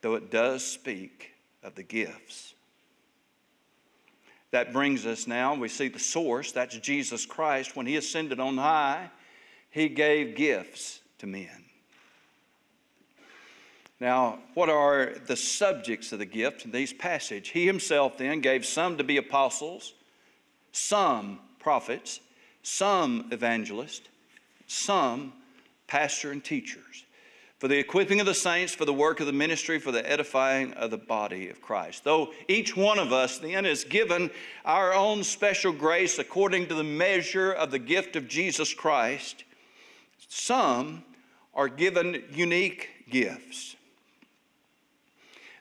though 0.00 0.14
it 0.14 0.30
does 0.30 0.64
speak 0.64 1.32
of 1.62 1.74
the 1.74 1.82
gifts. 1.82 2.54
That 4.50 4.72
brings 4.72 5.04
us 5.04 5.26
now, 5.26 5.54
we 5.54 5.68
see 5.68 5.88
the 5.88 5.98
source, 5.98 6.52
that's 6.52 6.76
Jesus 6.78 7.26
Christ. 7.26 7.76
When 7.76 7.86
he 7.86 7.96
ascended 7.96 8.40
on 8.40 8.56
high, 8.56 9.10
he 9.70 9.88
gave 9.88 10.36
gifts 10.36 11.00
to 11.18 11.26
men. 11.26 11.64
Now, 14.00 14.38
what 14.54 14.70
are 14.70 15.14
the 15.26 15.36
subjects 15.36 16.12
of 16.12 16.20
the 16.20 16.26
gift 16.26 16.64
in 16.64 16.70
these 16.70 16.92
passages? 16.92 17.50
He 17.50 17.66
himself 17.66 18.16
then 18.16 18.40
gave 18.40 18.64
some 18.64 18.96
to 18.96 19.04
be 19.04 19.16
apostles, 19.16 19.94
some 20.72 21.40
prophets, 21.58 22.20
some 22.62 23.28
evangelists, 23.32 24.08
some 24.66 25.32
pastor 25.88 26.30
and 26.30 26.42
teachers 26.42 27.04
for 27.58 27.66
the 27.66 27.78
equipping 27.78 28.20
of 28.20 28.26
the 28.26 28.34
saints, 28.34 28.72
for 28.72 28.84
the 28.84 28.94
work 28.94 29.18
of 29.20 29.26
the 29.26 29.32
ministry, 29.32 29.78
for 29.78 29.90
the 29.90 30.08
edifying 30.08 30.72
of 30.74 30.90
the 30.90 30.98
body 30.98 31.48
of 31.48 31.60
Christ. 31.60 32.04
Though 32.04 32.32
each 32.46 32.76
one 32.76 32.98
of 32.98 33.12
us 33.12 33.38
then 33.38 33.66
is 33.66 33.82
given 33.84 34.30
our 34.64 34.94
own 34.94 35.24
special 35.24 35.72
grace 35.72 36.18
according 36.18 36.68
to 36.68 36.74
the 36.74 36.84
measure 36.84 37.52
of 37.52 37.72
the 37.72 37.80
gift 37.80 38.14
of 38.14 38.28
Jesus 38.28 38.72
Christ, 38.72 39.44
some 40.28 41.02
are 41.52 41.68
given 41.68 42.22
unique 42.30 42.90
gifts. 43.10 43.74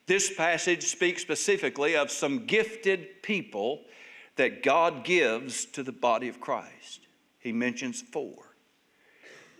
This 0.06 0.34
passage 0.34 0.84
speaks 0.84 1.22
specifically 1.22 1.96
of 1.96 2.12
some 2.12 2.46
gifted 2.46 3.24
people 3.24 3.82
that 4.36 4.62
God 4.62 5.04
gives 5.04 5.66
to 5.66 5.84
the 5.84 5.92
body 5.92 6.28
of 6.28 6.40
Christ. 6.40 7.02
He 7.40 7.52
mentions 7.52 8.02
four 8.02 8.44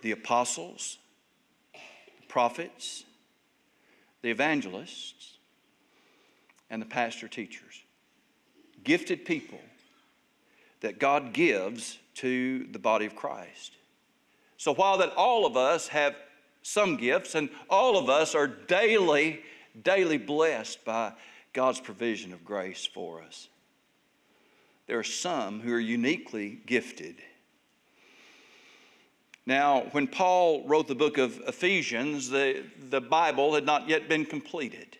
the 0.00 0.12
apostles, 0.12 0.98
prophets, 2.28 3.04
the 4.22 4.30
evangelists, 4.30 5.38
and 6.70 6.80
the 6.82 6.86
pastor 6.86 7.28
teachers. 7.28 7.82
Gifted 8.84 9.24
people 9.24 9.60
that 10.80 10.98
God 10.98 11.32
gives 11.32 11.98
to 12.16 12.66
the 12.70 12.78
body 12.78 13.06
of 13.06 13.16
Christ. 13.16 13.72
So 14.56 14.74
while 14.74 14.98
that 14.98 15.14
all 15.16 15.46
of 15.46 15.56
us 15.56 15.88
have 15.88 16.14
some 16.62 16.96
gifts 16.96 17.34
and 17.34 17.48
all 17.70 17.96
of 17.96 18.08
us 18.08 18.34
are 18.34 18.46
daily, 18.46 19.40
daily 19.82 20.18
blessed 20.18 20.84
by 20.84 21.12
God's 21.52 21.80
provision 21.80 22.32
of 22.32 22.44
grace 22.44 22.84
for 22.84 23.22
us, 23.22 23.48
there 24.86 24.98
are 24.98 25.04
some 25.04 25.60
who 25.60 25.72
are 25.72 25.80
uniquely 25.80 26.60
gifted 26.66 27.16
now, 29.48 29.86
when 29.92 30.06
Paul 30.06 30.62
wrote 30.68 30.88
the 30.88 30.94
book 30.94 31.16
of 31.16 31.40
Ephesians, 31.46 32.28
the, 32.28 32.64
the 32.90 33.00
Bible 33.00 33.54
had 33.54 33.64
not 33.64 33.88
yet 33.88 34.06
been 34.06 34.26
completed. 34.26 34.98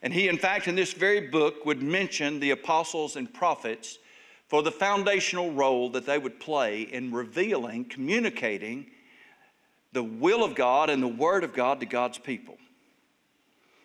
And 0.00 0.10
he, 0.10 0.28
in 0.28 0.38
fact, 0.38 0.68
in 0.68 0.74
this 0.74 0.94
very 0.94 1.20
book, 1.28 1.66
would 1.66 1.82
mention 1.82 2.40
the 2.40 2.52
apostles 2.52 3.14
and 3.14 3.30
prophets 3.30 3.98
for 4.48 4.62
the 4.62 4.72
foundational 4.72 5.52
role 5.52 5.90
that 5.90 6.06
they 6.06 6.16
would 6.16 6.40
play 6.40 6.80
in 6.80 7.12
revealing, 7.12 7.84
communicating 7.84 8.86
the 9.92 10.02
will 10.02 10.42
of 10.42 10.54
God 10.54 10.88
and 10.88 11.02
the 11.02 11.06
Word 11.06 11.44
of 11.44 11.52
God 11.52 11.80
to 11.80 11.86
God's 11.86 12.16
people. 12.16 12.56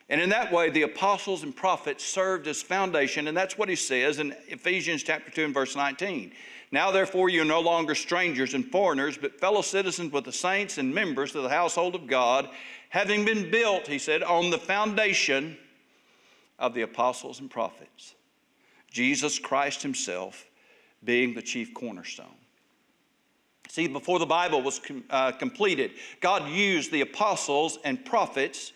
And 0.08 0.22
in 0.22 0.30
that 0.30 0.54
way, 0.54 0.70
the 0.70 0.84
apostles 0.84 1.44
and 1.44 1.54
prophets 1.54 2.06
served 2.06 2.48
as 2.48 2.62
foundation, 2.62 3.28
and 3.28 3.36
that's 3.36 3.58
what 3.58 3.68
he 3.68 3.76
says 3.76 4.20
in 4.20 4.34
Ephesians 4.48 5.04
chapter 5.04 5.30
2 5.30 5.44
and 5.44 5.54
verse 5.54 5.76
19. 5.76 6.32
Now, 6.72 6.90
therefore, 6.92 7.30
you 7.30 7.42
are 7.42 7.46
no 7.46 7.60
longer 7.60 7.96
strangers 7.96 8.54
and 8.54 8.66
foreigners, 8.66 9.18
but 9.18 9.40
fellow 9.40 9.62
citizens 9.62 10.14
with 10.14 10.24
the 10.24 10.32
saints 10.32 10.78
and 10.78 10.94
members 10.94 11.36
of 11.36 11.44
the 11.44 11.50
household 11.50 11.96
of 11.96 12.08
God, 12.08 12.50
having 12.90 13.26
been 13.26 13.52
built, 13.52 13.88
he 13.88 14.00
said, 14.00 14.24
on 14.24 14.50
the 14.50 14.58
foundation 14.58 15.58
of 16.58 16.74
the 16.74 16.84
apostles 16.84 17.42
and 17.42 17.50
prophets, 17.50 18.16
Jesus 18.90 19.38
Christ 19.38 19.82
himself 19.82 20.46
being 21.04 21.34
the 21.34 21.42
chief 21.42 21.74
cornerstone. 21.74 22.28
See, 23.68 23.88
before 23.88 24.20
the 24.20 24.26
Bible 24.26 24.62
was 24.62 24.80
com- 24.80 25.04
uh, 25.10 25.32
completed, 25.32 25.92
God 26.22 26.50
used 26.50 26.92
the 26.92 27.02
apostles 27.02 27.80
and 27.84 28.04
prophets 28.06 28.74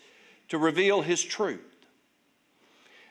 to 0.48 0.58
reveal 0.58 1.02
his 1.02 1.22
truth. 1.22 1.75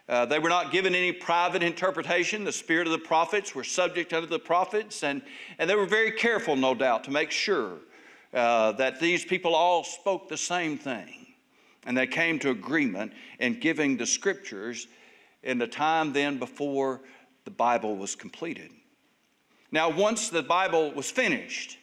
Uh, 0.07 0.25
they 0.25 0.38
were 0.38 0.50
not 0.50 0.71
given 0.71 0.93
any 0.93 1.12
private 1.12 1.63
interpretation. 1.63 2.43
The 2.43 2.51
spirit 2.51 2.85
of 2.85 2.91
the 2.91 3.00
prophets 3.00 3.55
were 3.55 3.63
subject 3.63 4.13
unto 4.13 4.27
the 4.27 4.39
prophets, 4.39 5.03
and, 5.03 5.21
and 5.57 5.67
they 5.69 5.75
were 5.75 5.88
very 5.88 6.12
careful, 6.12 6.55
no 6.55 6.75
doubt, 6.75 7.03
to 7.05 7.12
make 7.12 7.31
sure 7.31 7.79
uh, 8.33 8.74
that 8.74 9.00
these 9.00 9.25
people 9.25 9.55
all 9.55 9.83
spoke 9.83 10.29
the 10.29 10.38
same 10.38 10.77
thing. 10.77 11.25
And 11.88 11.97
they 11.97 12.07
came 12.07 12.38
to 12.39 12.50
agreement 12.51 13.13
in 13.39 13.59
giving 13.59 13.97
the 13.97 14.05
scriptures 14.05 14.88
in 15.43 15.57
the 15.57 15.67
time 15.67 16.13
then 16.13 16.38
before 16.38 17.01
the 17.45 17.51
Bible 17.51 17.95
was 17.95 18.15
completed. 18.15 18.71
Now, 19.71 19.89
once 19.89 20.29
the 20.29 20.43
Bible 20.43 20.91
was 20.91 21.09
finished, 21.09 21.77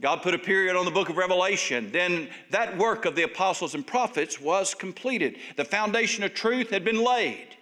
God 0.00 0.22
put 0.22 0.34
a 0.34 0.38
period 0.38 0.76
on 0.76 0.84
the 0.84 0.90
book 0.90 1.08
of 1.08 1.16
Revelation. 1.16 1.90
Then 1.90 2.28
that 2.50 2.78
work 2.78 3.04
of 3.04 3.14
the 3.16 3.24
apostles 3.24 3.74
and 3.74 3.86
prophets 3.86 4.40
was 4.40 4.74
completed. 4.74 5.38
The 5.56 5.64
foundation 5.64 6.24
of 6.24 6.34
truth 6.34 6.70
had 6.70 6.84
been 6.84 7.02
laid. 7.02 7.56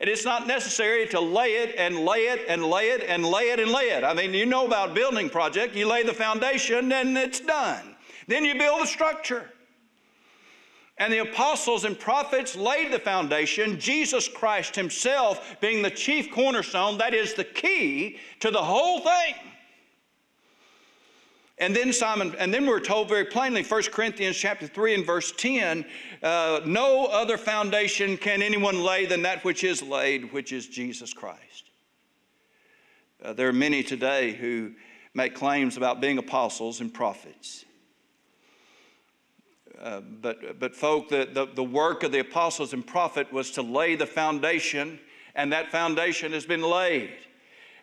And 0.00 0.10
it's 0.10 0.24
not 0.24 0.46
necessary 0.46 1.06
to 1.08 1.20
lay 1.20 1.54
it 1.54 1.74
and 1.78 2.04
lay 2.04 2.26
it 2.26 2.44
and 2.48 2.64
lay 2.64 2.90
it 2.90 3.02
and 3.08 3.24
lay 3.24 3.50
it 3.50 3.60
and 3.60 3.70
lay 3.70 3.90
it. 3.90 4.04
I 4.04 4.12
mean, 4.12 4.34
you 4.34 4.44
know 4.44 4.66
about 4.66 4.94
building 4.94 5.30
project. 5.30 5.74
You 5.74 5.86
lay 5.86 6.02
the 6.02 6.12
foundation 6.12 6.92
and 6.92 7.16
it's 7.16 7.40
done. 7.40 7.96
Then 8.26 8.44
you 8.44 8.56
build 8.58 8.82
the 8.82 8.86
structure. 8.86 9.50
And 10.98 11.12
the 11.12 11.18
apostles 11.18 11.84
and 11.84 11.98
prophets 11.98 12.56
laid 12.56 12.90
the 12.90 12.98
foundation, 12.98 13.78
Jesus 13.78 14.28
Christ 14.28 14.74
Himself 14.74 15.56
being 15.60 15.82
the 15.82 15.90
chief 15.90 16.30
cornerstone, 16.30 16.96
that 16.98 17.12
is 17.12 17.34
the 17.34 17.44
key 17.44 18.18
to 18.40 18.50
the 18.50 18.62
whole 18.62 19.00
thing. 19.00 19.34
And 21.58 21.74
then 21.74 21.92
Simon, 21.92 22.34
and 22.38 22.52
then 22.52 22.66
we're 22.66 22.80
told 22.80 23.08
very 23.08 23.24
plainly, 23.24 23.62
1 23.62 23.82
Corinthians 23.84 24.36
chapter 24.36 24.66
3 24.66 24.94
and 24.94 25.06
verse 25.06 25.32
10, 25.32 25.86
uh, 26.22 26.60
no 26.66 27.06
other 27.06 27.38
foundation 27.38 28.18
can 28.18 28.42
anyone 28.42 28.82
lay 28.82 29.06
than 29.06 29.22
that 29.22 29.42
which 29.42 29.64
is 29.64 29.82
laid, 29.82 30.32
which 30.34 30.52
is 30.52 30.66
Jesus 30.66 31.14
Christ. 31.14 31.70
Uh, 33.24 33.32
there 33.32 33.48
are 33.48 33.54
many 33.54 33.82
today 33.82 34.32
who 34.32 34.72
make 35.14 35.34
claims 35.34 35.78
about 35.78 35.98
being 35.98 36.18
apostles 36.18 36.82
and 36.82 36.92
prophets. 36.92 37.64
Uh, 39.80 40.00
but, 40.00 40.58
but 40.60 40.76
folk, 40.76 41.08
the, 41.08 41.28
the, 41.32 41.46
the 41.54 41.64
work 41.64 42.02
of 42.02 42.12
the 42.12 42.18
apostles 42.18 42.74
and 42.74 42.86
prophet 42.86 43.32
was 43.32 43.50
to 43.52 43.62
lay 43.62 43.94
the 43.94 44.06
foundation, 44.06 44.98
and 45.34 45.52
that 45.52 45.70
foundation 45.70 46.32
has 46.32 46.44
been 46.44 46.62
laid. 46.62 47.14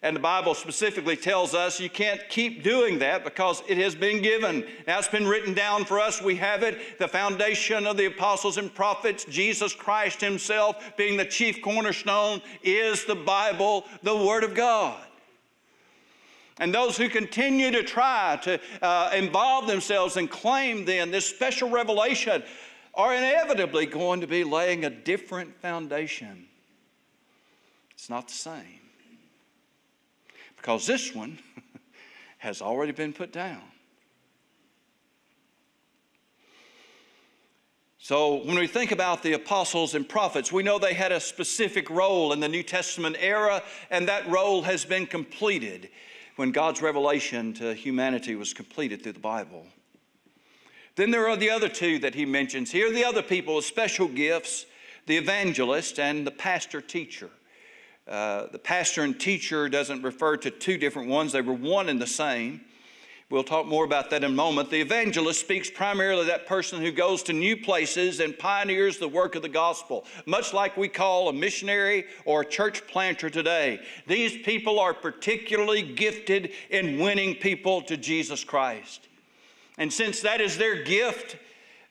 And 0.03 0.17
the 0.17 0.19
Bible 0.19 0.53
specifically 0.53 1.15
tells 1.15 1.55
us 1.55 1.79
you 1.79 1.89
can't 1.89 2.19
keep 2.27 2.61
doing 2.61 2.99
that 2.99 3.23
because 3.23 3.63
it 3.69 3.77
has 3.77 3.95
been 3.95 4.21
given. 4.21 4.65
Now 4.85 4.99
it's 4.99 5.07
been 5.07 5.25
written 5.25 5.53
down 5.53 5.85
for 5.85 5.97
us. 5.97 6.21
We 6.21 6.35
have 6.35 6.61
it. 6.61 6.99
The 6.99 7.07
foundation 7.07 7.87
of 7.87 7.95
the 7.95 8.07
apostles 8.07 8.57
and 8.57 8.71
prophets, 8.75 9.23
Jesus 9.23 9.73
Christ 9.73 10.19
Himself 10.19 10.91
being 10.97 11.15
the 11.15 11.23
chief 11.23 11.61
cornerstone, 11.61 12.41
is 12.63 13.05
the 13.05 13.15
Bible, 13.15 13.85
the 14.03 14.15
Word 14.15 14.43
of 14.43 14.53
God. 14.53 15.01
And 16.59 16.73
those 16.73 16.97
who 16.97 17.07
continue 17.07 17.71
to 17.71 17.81
try 17.81 18.37
to 18.43 18.59
uh, 18.81 19.09
involve 19.15 19.67
themselves 19.67 20.17
and 20.17 20.29
claim 20.29 20.83
then 20.83 21.11
this 21.11 21.25
special 21.25 21.69
revelation 21.69 22.43
are 22.93 23.15
inevitably 23.15 23.85
going 23.85 24.19
to 24.19 24.27
be 24.27 24.43
laying 24.43 24.83
a 24.83 24.89
different 24.89 25.55
foundation. 25.61 26.45
It's 27.93 28.09
not 28.09 28.27
the 28.27 28.33
same 28.33 28.82
because 30.63 30.87
this 30.87 31.13
one 31.13 31.37
has 32.37 32.61
already 32.61 32.93
been 32.93 33.11
put 33.11 33.33
down. 33.33 33.61
So, 37.97 38.43
when 38.45 38.55
we 38.55 38.67
think 38.67 38.91
about 38.91 39.23
the 39.23 39.33
apostles 39.33 39.93
and 39.93 40.07
prophets, 40.07 40.53
we 40.53 40.63
know 40.63 40.79
they 40.79 40.93
had 40.93 41.11
a 41.11 41.19
specific 41.19 41.89
role 41.89 42.31
in 42.31 42.39
the 42.39 42.47
New 42.47 42.63
Testament 42.63 43.17
era, 43.19 43.61
and 43.91 44.07
that 44.07 44.29
role 44.29 44.61
has 44.61 44.85
been 44.85 45.05
completed 45.05 45.89
when 46.37 46.51
God's 46.51 46.81
revelation 46.81 47.53
to 47.55 47.73
humanity 47.73 48.35
was 48.35 48.53
completed 48.53 49.03
through 49.03 49.13
the 49.13 49.19
Bible. 49.19 49.65
Then 50.95 51.11
there 51.11 51.27
are 51.27 51.37
the 51.37 51.49
other 51.49 51.69
two 51.69 51.99
that 51.99 52.15
he 52.15 52.25
mentions 52.25 52.71
here 52.71 52.91
the 52.91 53.05
other 53.05 53.21
people 53.21 53.55
with 53.55 53.65
special 53.65 54.07
gifts 54.07 54.65
the 55.05 55.17
evangelist 55.17 55.99
and 55.99 56.25
the 56.25 56.31
pastor 56.31 56.79
teacher. 56.79 57.29
Uh, 58.07 58.47
the 58.51 58.59
pastor 58.59 59.03
and 59.03 59.19
teacher 59.19 59.69
doesn't 59.69 60.01
refer 60.01 60.35
to 60.37 60.51
two 60.51 60.77
different 60.77 61.09
ones, 61.09 61.31
they 61.31 61.41
were 61.41 61.53
one 61.53 61.89
and 61.89 62.01
the 62.01 62.07
same. 62.07 62.61
We'll 63.29 63.43
talk 63.43 63.65
more 63.65 63.85
about 63.85 64.11
that 64.11 64.23
in 64.23 64.31
a 64.31 64.35
moment. 64.35 64.69
The 64.69 64.81
evangelist 64.81 65.39
speaks 65.39 65.67
primarily 65.67 66.27
that 66.27 66.45
person 66.45 66.81
who 66.81 66.91
goes 66.91 67.23
to 67.23 67.33
new 67.33 67.57
places 67.57 68.19
and 68.19 68.37
pioneers 68.37 68.99
the 68.99 69.07
work 69.07 69.33
of 69.33 69.41
the 69.41 69.49
gospel, 69.49 70.05
much 70.27 70.53
like 70.53 70.77
we 70.77 70.87
call 70.87 71.29
a 71.29 71.33
missionary 71.33 72.05
or 72.25 72.41
a 72.41 72.45
church 72.45 72.85
planter 72.85 73.31
today. 73.31 73.79
These 74.05 74.45
people 74.45 74.79
are 74.79 74.93
particularly 74.93 75.81
gifted 75.81 76.51
in 76.69 76.99
winning 76.99 77.33
people 77.33 77.81
to 77.83 77.97
Jesus 77.97 78.43
Christ. 78.43 79.07
And 79.79 79.91
since 79.91 80.21
that 80.21 80.39
is 80.39 80.57
their 80.57 80.83
gift, 80.83 81.37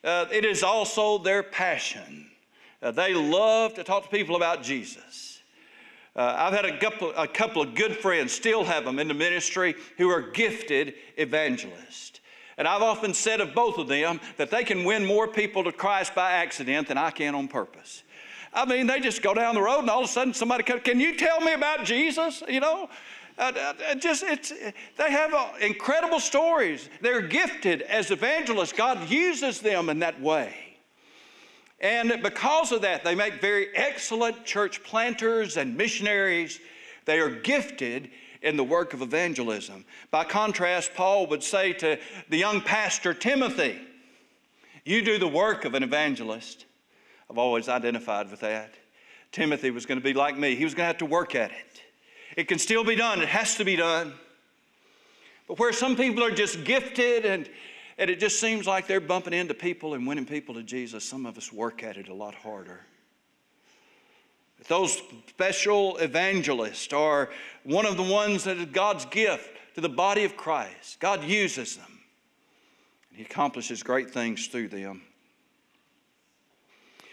uh, 0.05 0.27
it 0.31 0.45
is 0.45 0.63
also 0.63 1.19
their 1.19 1.43
passion. 1.43 2.31
Uh, 2.81 2.93
they 2.93 3.15
love 3.15 3.75
to 3.75 3.83
talk 3.83 4.05
to 4.05 4.09
people 4.11 4.37
about 4.37 4.63
Jesus. 4.63 5.32
Uh, 6.15 6.35
I've 6.37 6.53
had 6.53 6.67
a 6.67 6.79
couple, 6.79 7.13
a 7.17 7.27
couple 7.27 7.63
of 7.63 7.75
good 7.75 7.97
friends, 7.97 8.33
still 8.33 8.65
have 8.65 8.85
them 8.85 8.99
in 8.99 9.09
the 9.09 9.15
ministry, 9.15 9.75
who 9.97 10.11
are 10.11 10.21
gifted 10.21 10.95
evangelists. 11.17 12.21
And 12.59 12.69
I've 12.69 12.83
often 12.83 13.15
said 13.15 13.41
of 13.41 13.55
both 13.55 13.79
of 13.79 13.89
them 13.89 14.21
that 14.37 14.51
they 14.51 14.63
can 14.63 14.85
win 14.85 15.07
more 15.07 15.27
people 15.27 15.65
to 15.65 15.73
Christ 15.73 16.15
by 16.15 16.33
accident 16.33 16.89
than 16.89 16.99
I 16.99 17.11
can 17.11 17.35
on 17.35 17.49
purpose. 17.49 18.03
I 18.53 18.67
mean, 18.67 18.87
they 18.87 19.01
just 19.01 19.23
go 19.23 19.33
down 19.33 19.55
the 19.55 19.63
road 19.63 19.81
and 19.81 19.91
all 19.91 20.05
of 20.05 20.11
a 20.11 20.13
sudden 20.13 20.35
somebody 20.35 20.63
comes, 20.63 20.83
Can 20.83 21.01
you 21.01 21.17
tell 21.17 21.41
me 21.41 21.55
about 21.55 21.85
Jesus? 21.85 22.43
You 22.47 22.61
know? 22.61 22.91
Uh, 23.39 23.73
uh, 23.89 23.95
just 23.95 24.23
it's 24.23 24.53
they 24.99 25.11
have 25.11 25.33
uh, 25.33 25.49
incredible 25.63 26.21
stories. 26.21 26.91
They're 27.01 27.23
gifted 27.23 27.81
as 27.83 28.11
evangelists. 28.11 28.75
God 28.75 29.09
uses 29.09 29.61
them 29.61 29.89
in 29.89 30.01
that 30.01 30.21
way. 30.21 30.55
And 31.83 32.23
because 32.23 32.71
of 32.71 32.83
that, 32.83 33.03
they 33.03 33.17
make 33.17 33.41
very 33.41 33.75
excellent 33.75 34.45
church 34.45 34.85
planters 34.85 35.57
and 35.57 35.77
missionaries. 35.77 36.61
They 37.05 37.19
are 37.19 37.29
gifted 37.29 38.11
in 38.41 38.57
the 38.57 38.65
work 38.65 38.95
of 38.95 39.03
evangelism. 39.03 39.85
By 40.13 40.25
contrast, 40.25 40.95
Paul 40.95 41.27
would 41.27 41.43
say 41.43 41.73
to 41.75 41.99
the 42.29 42.39
young 42.39 42.61
pastor 42.61 43.13
Timothy, 43.13 43.81
You 44.85 45.03
do 45.03 45.19
the 45.19 45.29
work 45.29 45.65
of 45.65 45.75
an 45.75 45.83
evangelist. 45.83 46.67
I've 47.29 47.39
always 47.39 47.69
identified 47.69 48.31
with 48.31 48.41
that. 48.41 48.75
Timothy 49.33 49.71
was 49.71 49.87
going 49.87 49.99
to 49.99 50.05
be 50.05 50.13
like 50.13 50.39
me, 50.39 50.55
he 50.55 50.65
was 50.65 50.75
going 50.75 50.85
to 50.85 50.89
have 50.89 50.99
to 50.99 51.07
work 51.07 51.35
at 51.35 51.51
it. 51.51 51.83
It 52.37 52.49
can 52.49 52.59
still 52.59 52.85
be 52.85 52.95
done, 52.95 53.21
it 53.21 53.29
has 53.29 53.57
to 53.57 53.65
be 53.65 53.77
done. 53.77 54.13
But 55.49 55.59
where 55.59 55.73
some 55.73 55.97
people 55.97 56.23
are 56.23 56.31
just 56.31 56.65
gifted 56.65 57.25
and 57.25 57.49
and 58.03 58.11
it 58.11 58.19
just 58.19 58.41
seems 58.41 58.67
like 58.67 58.89
they're 58.89 59.01
bumping 59.01 59.33
into 59.33 59.55
people 59.55 59.95
and 59.95 60.09
winning 60.09 60.27
people 60.27 60.57
to 60.57 60.65
Jesus. 60.65 61.05
Some 61.05 61.25
of 61.25 61.39
us 61.39 61.53
work 61.53 61.85
at 61.85 61.97
it 61.97 62.09
a 62.09 62.15
lot 62.15 62.35
harder. 62.35 62.81
Those 64.67 65.01
special 65.29 65.99
evangelists 65.99 66.93
are 66.93 67.31
one 67.63 67.87
of 67.87 67.97
the 67.97 68.03
ones 68.03 68.43
that 68.43 68.57
is 68.57 68.67
God's 68.67 69.05
gift 69.05 69.57
to 69.77 69.81
the 69.81 69.89
body 69.89 70.25
of 70.25 70.37
Christ. 70.37 70.99
God 70.99 71.23
uses 71.23 71.77
them, 71.77 72.01
and 73.11 73.19
He 73.19 73.23
accomplishes 73.23 73.85
great 73.85 74.11
things 74.11 74.49
through 74.49 74.69
them. 74.69 75.03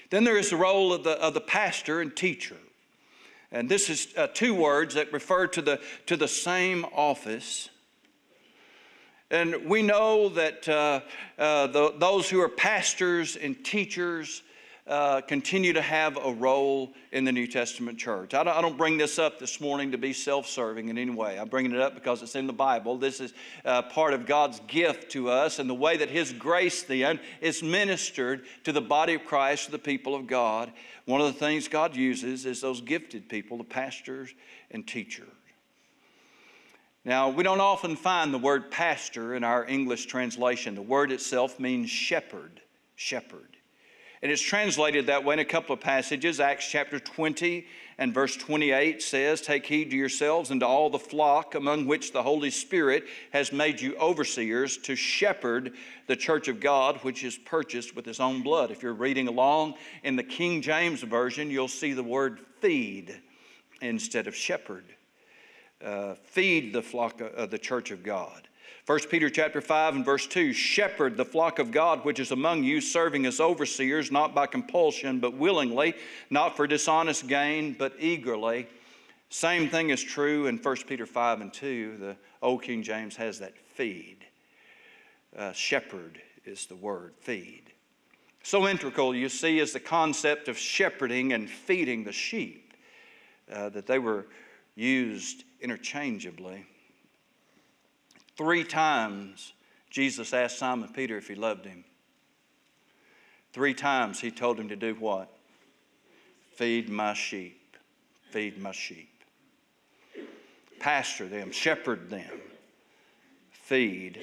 Then 0.09 0.23
there 0.23 0.39
is 0.39 0.49
the 0.49 0.57
role 0.57 0.91
of 0.91 1.03
the, 1.03 1.21
of 1.21 1.35
the 1.35 1.41
pastor 1.41 2.01
and 2.01 2.15
teacher. 2.15 2.57
And 3.51 3.69
this 3.69 3.91
is 3.91 4.07
uh, 4.17 4.25
two 4.33 4.55
words 4.55 4.95
that 4.95 5.13
refer 5.13 5.45
to 5.49 5.61
the, 5.61 5.81
to 6.07 6.17
the 6.17 6.27
same 6.27 6.83
office. 6.95 7.69
And 9.31 9.65
we 9.65 9.83
know 9.83 10.29
that 10.29 10.67
uh, 10.67 11.01
uh, 11.37 11.67
the, 11.67 11.93
those 11.97 12.29
who 12.29 12.41
are 12.41 12.49
pastors 12.49 13.35
and 13.35 13.63
teachers 13.63 14.41
uh, 14.87 15.21
continue 15.21 15.71
to 15.71 15.83
have 15.83 16.17
a 16.17 16.33
role 16.33 16.95
in 17.11 17.23
the 17.23 17.31
New 17.31 17.45
Testament 17.45 17.99
church. 17.99 18.33
I 18.33 18.43
don't, 18.43 18.57
I 18.57 18.59
don't 18.59 18.75
bring 18.75 18.97
this 18.97 19.19
up 19.19 19.37
this 19.37 19.61
morning 19.61 19.91
to 19.91 19.99
be 19.99 20.13
self 20.13 20.47
serving 20.47 20.89
in 20.89 20.97
any 20.97 21.11
way. 21.11 21.37
I'm 21.37 21.47
bringing 21.47 21.73
it 21.73 21.79
up 21.79 21.93
because 21.93 22.23
it's 22.23 22.35
in 22.35 22.47
the 22.47 22.53
Bible. 22.53 22.97
This 22.97 23.19
is 23.19 23.35
uh, 23.65 23.83
part 23.83 24.15
of 24.15 24.25
God's 24.25 24.59
gift 24.61 25.11
to 25.11 25.29
us 25.29 25.59
and 25.59 25.69
the 25.69 25.75
way 25.75 25.97
that 25.97 26.09
His 26.09 26.33
grace 26.33 26.81
then 26.81 27.19
is 27.39 27.61
ministered 27.61 28.45
to 28.63 28.71
the 28.71 28.81
body 28.81 29.13
of 29.13 29.25
Christ, 29.25 29.65
to 29.65 29.71
the 29.71 29.77
people 29.77 30.15
of 30.15 30.25
God. 30.25 30.71
One 31.05 31.21
of 31.21 31.27
the 31.27 31.39
things 31.39 31.67
God 31.67 31.95
uses 31.95 32.47
is 32.47 32.59
those 32.59 32.81
gifted 32.81 33.29
people, 33.29 33.59
the 33.59 33.63
pastors 33.65 34.33
and 34.71 34.87
teachers. 34.87 35.27
Now, 37.05 37.29
we 37.29 37.43
don't 37.43 37.61
often 37.61 37.95
find 37.95 38.33
the 38.33 38.37
word 38.37 38.71
pastor 38.71 39.33
in 39.33 39.43
our 39.43 39.65
English 39.65 40.07
translation. 40.07 40.75
The 40.75 40.81
word 40.81 41.11
itself 41.11 41.59
means 41.59 41.89
shepherd, 41.89 42.61
shepherd. 42.95 43.55
And 44.21 44.29
it's 44.29 44.41
translated 44.41 45.07
that 45.07 45.23
way 45.23 45.35
in 45.35 45.39
a 45.39 45.45
couple 45.45 45.73
of 45.73 45.79
passages. 45.79 46.41
Acts 46.41 46.69
chapter 46.69 46.99
20 46.99 47.65
and 47.97 48.13
verse 48.13 48.35
28 48.35 49.01
says, 49.01 49.39
Take 49.39 49.65
heed 49.65 49.91
to 49.91 49.95
yourselves 49.95 50.51
and 50.51 50.59
to 50.59 50.67
all 50.67 50.89
the 50.89 50.99
flock 50.99 51.55
among 51.55 51.85
which 51.87 52.11
the 52.11 52.21
Holy 52.21 52.49
Spirit 52.49 53.05
has 53.31 53.53
made 53.53 53.79
you 53.79 53.95
overseers 53.95 54.75
to 54.79 54.97
shepherd 54.97 55.71
the 56.07 56.17
church 56.17 56.49
of 56.49 56.59
God, 56.59 56.97
which 56.97 57.23
is 57.23 57.37
purchased 57.37 57.95
with 57.95 58.05
his 58.05 58.19
own 58.19 58.43
blood. 58.43 58.71
If 58.71 58.83
you're 58.83 58.93
reading 58.93 59.29
along 59.29 59.75
in 60.03 60.17
the 60.17 60.23
King 60.23 60.61
James 60.61 61.01
Version, 61.01 61.49
you'll 61.49 61.69
see 61.69 61.93
the 61.93 62.03
word 62.03 62.41
feed 62.59 63.21
instead 63.81 64.27
of 64.27 64.35
shepherd 64.35 64.83
uh, 65.83 66.15
feed 66.23 66.73
the 66.73 66.81
flock 66.81 67.21
of 67.21 67.49
the 67.51 67.57
church 67.57 67.91
of 67.91 68.03
God. 68.03 68.47
1 68.85 68.99
Peter 69.09 69.29
chapter 69.29 69.61
5 69.61 69.97
and 69.97 70.05
verse 70.05 70.25
2 70.25 70.51
shepherd 70.51 71.15
the 71.15 71.23
flock 71.23 71.59
of 71.59 71.69
God 71.71 72.03
which 72.03 72.19
is 72.19 72.31
among 72.31 72.63
you 72.63 72.81
serving 72.81 73.27
as 73.27 73.39
overseers 73.39 74.11
not 74.11 74.33
by 74.33 74.47
compulsion 74.47 75.19
but 75.19 75.35
willingly 75.35 75.93
not 76.31 76.57
for 76.57 76.65
dishonest 76.65 77.27
gain 77.27 77.75
but 77.77 77.93
eagerly. 77.99 78.67
Same 79.29 79.69
thing 79.69 79.91
is 79.91 80.01
true 80.01 80.47
in 80.47 80.57
1 80.57 80.75
Peter 80.87 81.05
5 81.05 81.41
and 81.41 81.53
2 81.53 81.97
the 81.99 82.15
old 82.41 82.63
King 82.63 82.81
James 82.81 83.15
has 83.15 83.37
that 83.39 83.55
feed. 83.57 84.25
Uh, 85.37 85.53
shepherd 85.53 86.19
is 86.45 86.65
the 86.65 86.75
word 86.75 87.13
feed. 87.19 87.65
So 88.41 88.67
integral 88.67 89.13
you 89.13 89.29
see 89.29 89.59
is 89.59 89.73
the 89.73 89.79
concept 89.79 90.47
of 90.47 90.57
shepherding 90.57 91.33
and 91.33 91.47
feeding 91.47 92.03
the 92.03 92.11
sheep 92.11 92.73
uh, 93.51 93.69
that 93.69 93.85
they 93.85 93.99
were 93.99 94.25
used 94.79 95.43
interchangeably. 95.61 96.65
Three 98.37 98.63
times 98.63 99.53
Jesus 99.89 100.33
asked 100.33 100.57
Simon 100.57 100.89
Peter 100.89 101.17
if 101.17 101.27
he 101.27 101.35
loved 101.35 101.65
him. 101.65 101.83
Three 103.51 103.73
times 103.73 104.19
he 104.19 104.31
told 104.31 104.59
him 104.59 104.69
to 104.69 104.75
do 104.75 104.95
what? 104.95 105.29
Feed 106.55 106.89
my 106.89 107.13
sheep. 107.13 107.75
Feed 108.29 108.57
my 108.57 108.71
sheep. 108.71 109.09
Pastor 110.79 111.27
them, 111.27 111.51
shepherd 111.51 112.09
them, 112.09 112.39
feed 113.51 114.19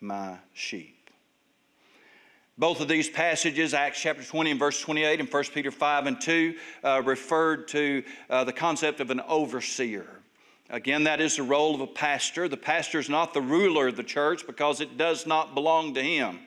my 0.00 0.38
sheep. 0.52 0.97
Both 2.58 2.80
of 2.80 2.88
these 2.88 3.08
passages, 3.08 3.72
Acts 3.72 4.00
chapter 4.00 4.24
20 4.24 4.50
and 4.50 4.58
verse 4.58 4.80
28 4.80 5.20
and 5.20 5.32
1 5.32 5.44
Peter 5.54 5.70
5 5.70 6.06
and 6.06 6.20
2, 6.20 6.54
uh, 6.82 7.02
referred 7.04 7.68
to 7.68 8.02
uh, 8.28 8.42
the 8.42 8.52
concept 8.52 8.98
of 8.98 9.10
an 9.12 9.20
overseer. 9.20 10.08
Again, 10.68 11.04
that 11.04 11.20
is 11.20 11.36
the 11.36 11.44
role 11.44 11.76
of 11.76 11.80
a 11.80 11.86
pastor. 11.86 12.48
The 12.48 12.56
pastor 12.56 12.98
is 12.98 13.08
not 13.08 13.32
the 13.32 13.40
ruler 13.40 13.86
of 13.86 13.96
the 13.96 14.02
church 14.02 14.44
because 14.44 14.80
it 14.80 14.98
does 14.98 15.24
not 15.24 15.54
belong 15.54 15.94
to 15.94 16.02
him. 16.02 16.40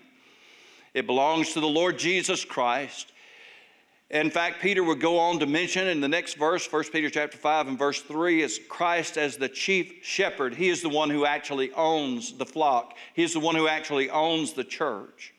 It 0.93 1.07
belongs 1.07 1.53
to 1.53 1.61
the 1.61 1.67
Lord 1.67 1.97
Jesus 1.97 2.43
Christ. 2.43 3.13
In 4.09 4.29
fact, 4.29 4.61
Peter 4.61 4.83
would 4.83 4.99
go 4.99 5.17
on 5.17 5.39
to 5.39 5.45
mention 5.45 5.87
in 5.87 6.01
the 6.01 6.09
next 6.09 6.33
verse, 6.33 6.69
1 6.69 6.83
Peter 6.91 7.09
chapter 7.09 7.37
5 7.37 7.69
and 7.69 7.79
verse 7.79 8.01
3, 8.01 8.41
is 8.41 8.59
Christ 8.67 9.17
as 9.17 9.37
the 9.37 9.47
chief 9.47 10.03
shepherd. 10.03 10.55
He 10.55 10.67
is 10.67 10.81
the 10.81 10.89
one 10.89 11.09
who 11.09 11.25
actually 11.25 11.71
owns 11.71 12.33
the 12.33 12.45
flock. 12.45 12.97
He 13.13 13.23
is 13.23 13.31
the 13.31 13.39
one 13.39 13.55
who 13.55 13.69
actually 13.69 14.09
owns 14.09 14.51
the 14.51 14.65
church. 14.65 15.33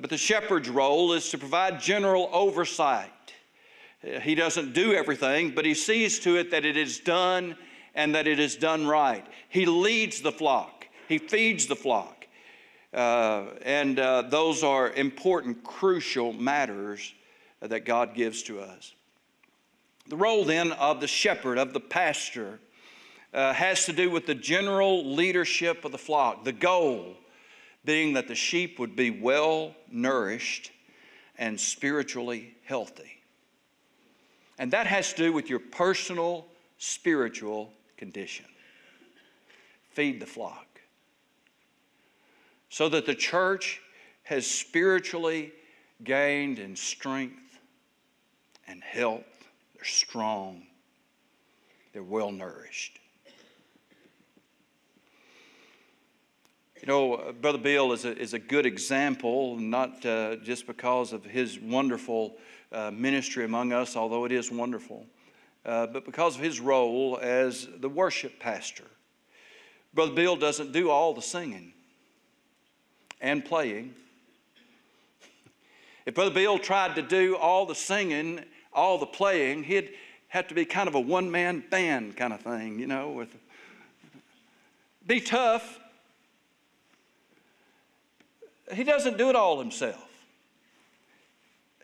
But 0.00 0.10
the 0.10 0.18
shepherd's 0.18 0.68
role 0.68 1.14
is 1.14 1.30
to 1.30 1.38
provide 1.38 1.80
general 1.80 2.28
oversight. 2.30 3.10
He 4.22 4.34
doesn't 4.34 4.74
do 4.74 4.92
everything, 4.92 5.52
but 5.52 5.64
he 5.64 5.74
sees 5.74 6.20
to 6.20 6.36
it 6.36 6.50
that 6.50 6.66
it 6.66 6.76
is 6.76 7.00
done 7.00 7.56
and 7.94 8.14
that 8.14 8.26
it 8.26 8.38
is 8.38 8.56
done 8.56 8.86
right. 8.86 9.26
He 9.48 9.64
leads 9.64 10.20
the 10.20 10.32
flock, 10.32 10.86
he 11.08 11.18
feeds 11.18 11.66
the 11.66 11.76
flock. 11.76 12.26
Uh, 12.92 13.46
and 13.62 13.98
uh, 13.98 14.22
those 14.22 14.62
are 14.62 14.90
important, 14.92 15.64
crucial 15.64 16.32
matters 16.32 17.14
that 17.60 17.84
God 17.84 18.14
gives 18.14 18.42
to 18.44 18.60
us. 18.60 18.94
The 20.08 20.16
role 20.16 20.44
then 20.44 20.72
of 20.72 21.00
the 21.00 21.08
shepherd, 21.08 21.58
of 21.58 21.72
the 21.72 21.80
pastor, 21.80 22.60
uh, 23.34 23.52
has 23.52 23.86
to 23.86 23.92
do 23.92 24.08
with 24.10 24.26
the 24.26 24.34
general 24.34 25.14
leadership 25.14 25.84
of 25.84 25.92
the 25.92 25.98
flock, 25.98 26.44
the 26.44 26.52
goal 26.52 27.16
being 27.86 28.12
that 28.14 28.28
the 28.28 28.34
sheep 28.34 28.78
would 28.78 28.94
be 28.94 29.10
well 29.10 29.74
nourished 29.90 30.72
and 31.38 31.58
spiritually 31.58 32.54
healthy. 32.64 33.22
And 34.58 34.72
that 34.72 34.86
has 34.86 35.12
to 35.14 35.16
do 35.16 35.32
with 35.32 35.48
your 35.48 35.58
personal 35.58 36.46
spiritual 36.78 37.72
condition. 37.96 38.46
Feed 39.92 40.20
the 40.20 40.26
flock 40.26 40.66
so 42.68 42.88
that 42.88 43.06
the 43.06 43.14
church 43.14 43.80
has 44.24 44.46
spiritually 44.46 45.52
gained 46.04 46.58
in 46.58 46.76
strength 46.76 47.58
and 48.66 48.82
health. 48.82 49.24
They're 49.74 49.84
strong, 49.84 50.66
they're 51.92 52.02
well 52.02 52.32
nourished. 52.32 52.98
You 56.86 56.92
know, 56.92 57.14
uh, 57.14 57.32
Brother 57.32 57.58
Bill 57.58 57.92
is 57.92 58.04
a, 58.04 58.16
is 58.16 58.32
a 58.32 58.38
good 58.38 58.64
example, 58.64 59.56
not 59.56 60.06
uh, 60.06 60.36
just 60.36 60.68
because 60.68 61.12
of 61.12 61.24
his 61.24 61.58
wonderful 61.58 62.36
uh, 62.70 62.92
ministry 62.92 63.44
among 63.44 63.72
us, 63.72 63.96
although 63.96 64.24
it 64.24 64.30
is 64.30 64.52
wonderful, 64.52 65.04
uh, 65.64 65.88
but 65.88 66.04
because 66.04 66.36
of 66.36 66.42
his 66.42 66.60
role 66.60 67.18
as 67.20 67.66
the 67.80 67.88
worship 67.88 68.38
pastor. 68.38 68.84
Brother 69.94 70.12
Bill 70.12 70.36
doesn't 70.36 70.70
do 70.70 70.88
all 70.88 71.12
the 71.12 71.22
singing 71.22 71.72
and 73.20 73.44
playing. 73.44 73.92
If 76.06 76.14
Brother 76.14 76.30
Bill 76.30 76.56
tried 76.56 76.94
to 76.94 77.02
do 77.02 77.34
all 77.34 77.66
the 77.66 77.74
singing, 77.74 78.44
all 78.72 78.96
the 78.96 79.06
playing, 79.06 79.64
he'd 79.64 79.90
have 80.28 80.46
to 80.46 80.54
be 80.54 80.64
kind 80.64 80.86
of 80.86 80.94
a 80.94 81.00
one 81.00 81.32
man 81.32 81.64
band 81.68 82.16
kind 82.16 82.32
of 82.32 82.42
thing, 82.42 82.78
you 82.78 82.86
know, 82.86 83.10
with 83.10 83.34
be 85.04 85.20
tough, 85.20 85.80
he 88.72 88.84
doesn't 88.84 89.18
do 89.18 89.30
it 89.30 89.36
all 89.36 89.58
himself. 89.58 90.08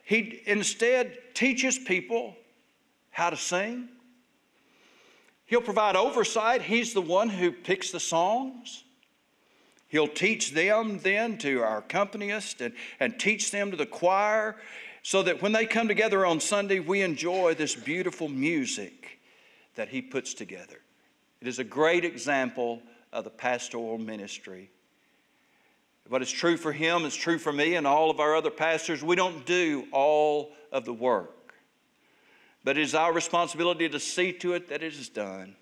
He 0.04 0.42
instead 0.46 1.16
teaches 1.34 1.78
people 1.78 2.36
how 3.10 3.30
to 3.30 3.36
sing. 3.36 3.88
He'll 5.46 5.60
provide 5.60 5.96
oversight. 5.96 6.62
He's 6.62 6.94
the 6.94 7.02
one 7.02 7.28
who 7.28 7.52
picks 7.52 7.90
the 7.90 8.00
songs. 8.00 8.84
He'll 9.88 10.08
teach 10.08 10.52
them 10.52 10.98
then 10.98 11.36
to 11.38 11.62
our 11.62 11.78
accompanist 11.78 12.60
and, 12.62 12.74
and 12.98 13.18
teach 13.18 13.50
them 13.50 13.70
to 13.70 13.76
the 13.76 13.86
choir 13.86 14.56
so 15.02 15.22
that 15.22 15.42
when 15.42 15.52
they 15.52 15.66
come 15.66 15.88
together 15.88 16.24
on 16.24 16.40
Sunday, 16.40 16.80
we 16.80 17.02
enjoy 17.02 17.54
this 17.54 17.74
beautiful 17.74 18.28
music 18.28 19.18
that 19.74 19.88
he 19.88 20.00
puts 20.00 20.32
together. 20.32 20.80
It 21.40 21.48
is 21.48 21.58
a 21.58 21.64
great 21.64 22.04
example 22.04 22.82
of 23.12 23.24
the 23.24 23.30
pastoral 23.30 23.98
ministry 23.98 24.70
what 26.08 26.22
is 26.22 26.30
true 26.30 26.56
for 26.56 26.72
him 26.72 27.04
is 27.04 27.14
true 27.14 27.38
for 27.38 27.52
me 27.52 27.74
and 27.74 27.86
all 27.86 28.10
of 28.10 28.20
our 28.20 28.36
other 28.36 28.50
pastors. 28.50 29.02
We 29.02 29.16
don't 29.16 29.46
do 29.46 29.86
all 29.92 30.52
of 30.70 30.84
the 30.84 30.92
work, 30.92 31.54
but 32.64 32.76
it 32.76 32.82
is 32.82 32.94
our 32.94 33.12
responsibility 33.12 33.88
to 33.88 34.00
see 34.00 34.32
to 34.34 34.54
it 34.54 34.68
that 34.68 34.82
it 34.82 34.92
is 34.94 35.08
done. 35.08 35.56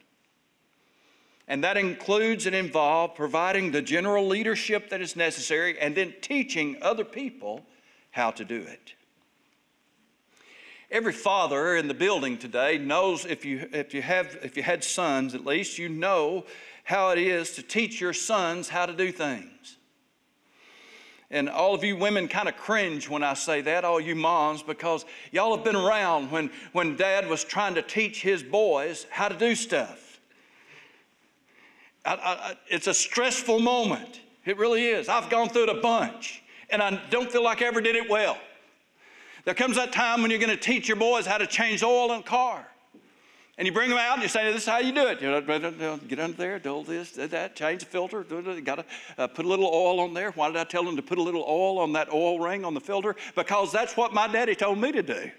And 1.47 1.65
that 1.65 1.77
includes 1.77 2.47
and 2.47 2.55
involves 2.55 3.15
providing 3.17 3.73
the 3.73 3.83
general 3.83 4.27
leadership 4.27 4.91
that 4.91 5.01
is 5.01 5.17
necessary 5.17 5.79
and 5.81 5.97
then 5.97 6.15
teaching 6.21 6.79
other 6.81 7.05
people 7.05 7.67
how 8.13 8.31
to 8.31 8.45
do 8.45 8.61
it. 8.61 8.95
Every 10.91 11.13
father 11.13 11.77
in 11.77 11.87
the 11.87 11.95
building 11.95 12.39
today 12.39 12.79
knows 12.79 13.25
if 13.25 13.45
you, 13.45 13.69
if 13.73 13.95
you, 13.95 14.03
have, 14.03 14.39
if 14.43 14.57
you 14.57 14.63
had 14.63 14.83
sons 14.83 15.35
at 15.35 15.45
least, 15.45 15.79
you 15.79 15.89
know 15.89 16.45
how 16.85 17.11
it 17.11 17.19
is 17.19 17.53
to 17.53 17.63
teach 17.63 18.01
your 18.01 18.13
sons 18.13 18.69
how 18.69 18.87
to 18.87 18.93
do 18.93 19.13
things. 19.13 19.77
And 21.31 21.49
all 21.49 21.75
of 21.75 21.85
you 21.85 21.97
women 21.97 22.27
kind 22.27 22.49
of 22.49 22.57
cringe 22.57 23.09
when 23.09 23.23
I 23.23 23.35
say 23.35 23.61
that, 23.61 23.85
all 23.85 24.01
you 24.01 24.17
moms, 24.17 24.63
because 24.63 25.05
y'all 25.31 25.55
have 25.55 25.65
been 25.65 25.77
around 25.77 26.31
when, 26.31 26.51
when 26.73 26.97
dad 26.97 27.29
was 27.29 27.45
trying 27.45 27.75
to 27.75 27.83
teach 27.83 28.21
his 28.21 28.43
boys 28.43 29.07
how 29.11 29.29
to 29.29 29.37
do 29.37 29.55
stuff. 29.55 30.21
I, 32.05 32.15
I, 32.15 32.57
it's 32.69 32.89
a 32.89 32.95
stressful 32.95 33.61
moment. 33.61 34.21
It 34.45 34.59
really 34.59 34.87
is. 34.87 35.09
I've 35.09 35.31
gone 35.31 35.49
through 35.51 35.65
it 35.65 35.69
a 35.69 35.81
bunch, 35.81 36.43
and 36.71 36.83
I 36.83 37.01
don't 37.11 37.31
feel 37.31 37.45
like 37.45 37.63
I 37.63 37.67
ever 37.67 37.81
did 37.81 37.95
it 37.95 38.11
well. 38.11 38.39
There 39.45 39.55
comes 39.55 39.77
that 39.77 39.93
time 39.93 40.23
when 40.23 40.31
you're 40.31 40.41
going 40.41 40.51
to 40.51 40.57
teach 40.57 40.89
your 40.89 40.97
boys 40.97 41.27
how 41.27 41.39
to 41.39 41.47
change 41.47 41.83
oil 41.83 42.13
in 42.13 42.21
a 42.21 42.23
car. 42.23 42.67
And 43.61 43.67
you 43.67 43.75
bring 43.75 43.91
them 43.91 43.99
out 43.99 44.15
and 44.15 44.23
you 44.23 44.29
say, 44.31 44.51
This 44.51 44.63
is 44.63 44.69
how 44.69 44.79
you 44.79 44.91
do 44.91 45.07
it. 45.09 45.21
You 45.21 45.31
know, 45.31 45.99
get 46.09 46.19
under 46.19 46.35
there, 46.35 46.59
do 46.59 46.83
this, 46.83 47.13
do 47.13 47.27
that, 47.27 47.55
change 47.55 47.81
the 47.81 47.87
filter. 47.87 48.23
Got 48.23 48.77
to 48.77 48.85
uh, 49.19 49.27
put 49.27 49.45
a 49.45 49.49
little 49.49 49.67
oil 49.67 50.01
on 50.01 50.15
there. 50.15 50.31
Why 50.31 50.49
did 50.49 50.57
I 50.57 50.65
tell 50.65 50.83
them 50.83 50.97
to 50.97 51.03
put 51.03 51.19
a 51.19 51.23
little 51.23 51.45
oil 51.47 51.79
on 51.79 51.93
that 51.93 52.11
oil 52.11 52.41
ring 52.41 52.65
on 52.65 52.73
the 52.73 52.81
filter? 52.81 53.17
Because 53.35 53.71
that's 53.71 53.99
what 53.99 54.15
my 54.15 54.29
daddy 54.29 54.55
told 54.55 54.79
me 54.79 54.93
to 54.93 55.03
do. 55.03 55.31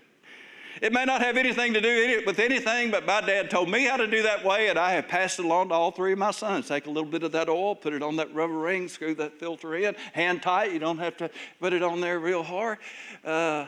It 0.83 0.93
may 0.93 1.03
not 1.03 1.23
have 1.23 1.35
anything 1.35 1.73
to 1.73 1.81
do 1.81 2.21
with 2.27 2.37
anything, 2.37 2.91
but 2.91 3.07
my 3.07 3.21
dad 3.21 3.49
told 3.49 3.71
me 3.71 3.85
how 3.85 3.97
to 3.97 4.05
do 4.05 4.21
that 4.21 4.45
way, 4.45 4.67
and 4.67 4.77
I 4.77 4.91
have 4.91 5.07
passed 5.07 5.39
it 5.39 5.45
along 5.45 5.69
to 5.69 5.73
all 5.73 5.89
three 5.89 6.13
of 6.13 6.19
my 6.19 6.31
sons. 6.31 6.67
Take 6.67 6.85
a 6.85 6.91
little 6.91 7.09
bit 7.09 7.23
of 7.23 7.31
that 7.31 7.49
oil, 7.49 7.73
put 7.73 7.93
it 7.93 8.03
on 8.03 8.17
that 8.17 8.31
rubber 8.35 8.53
ring, 8.53 8.87
screw 8.87 9.15
that 9.15 9.39
filter 9.39 9.73
in, 9.75 9.95
hand 10.13 10.43
tight. 10.43 10.73
You 10.73 10.79
don't 10.79 10.99
have 10.99 11.17
to 11.17 11.31
put 11.59 11.73
it 11.73 11.81
on 11.81 12.01
there 12.01 12.19
real 12.19 12.43
hard. 12.43 12.77
Uh, 13.25 13.65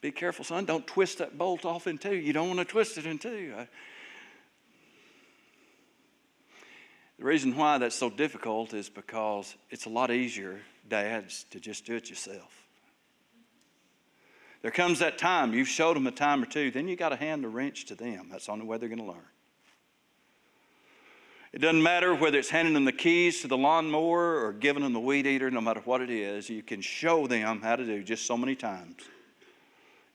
be 0.00 0.10
careful, 0.10 0.44
son. 0.44 0.64
Don't 0.64 0.86
twist 0.86 1.18
that 1.18 1.36
bolt 1.36 1.64
off 1.64 1.86
in 1.86 1.98
two. 1.98 2.14
You 2.14 2.32
don't 2.32 2.48
want 2.48 2.58
to 2.60 2.64
twist 2.64 2.96
it 2.96 3.06
in 3.06 3.18
two. 3.18 3.54
Uh, 3.56 3.66
the 7.18 7.24
reason 7.24 7.54
why 7.54 7.76
that's 7.76 7.96
so 7.96 8.08
difficult 8.08 8.72
is 8.72 8.88
because 8.88 9.54
it's 9.68 9.84
a 9.84 9.90
lot 9.90 10.10
easier, 10.10 10.60
dads, 10.88 11.44
to 11.50 11.60
just 11.60 11.84
do 11.84 11.96
it 11.96 12.08
yourself. 12.08 12.66
There 14.62 14.70
comes 14.70 14.98
that 15.00 15.18
time, 15.18 15.52
you've 15.52 15.68
showed 15.68 15.96
them 15.96 16.06
a 16.06 16.10
time 16.10 16.42
or 16.42 16.46
two, 16.46 16.70
then 16.70 16.88
you 16.88 16.96
got 16.96 17.10
to 17.10 17.16
hand 17.16 17.44
the 17.44 17.48
wrench 17.48 17.86
to 17.86 17.94
them. 17.94 18.28
That's 18.30 18.46
the 18.46 18.52
only 18.52 18.66
way 18.66 18.78
they're 18.78 18.88
going 18.88 19.00
to 19.00 19.06
learn. 19.06 19.20
It 21.52 21.60
doesn't 21.60 21.82
matter 21.82 22.14
whether 22.14 22.38
it's 22.38 22.50
handing 22.50 22.74
them 22.74 22.84
the 22.84 22.92
keys 22.92 23.40
to 23.40 23.48
the 23.48 23.56
lawnmower 23.56 24.44
or 24.44 24.52
giving 24.52 24.82
them 24.82 24.92
the 24.92 25.00
weed 25.00 25.26
eater, 25.26 25.50
no 25.50 25.60
matter 25.60 25.80
what 25.84 26.00
it 26.00 26.10
is, 26.10 26.48
you 26.48 26.62
can 26.62 26.80
show 26.80 27.26
them 27.26 27.60
how 27.60 27.76
to 27.76 27.84
do 27.84 28.02
just 28.02 28.26
so 28.26 28.36
many 28.36 28.54
times. 28.54 28.96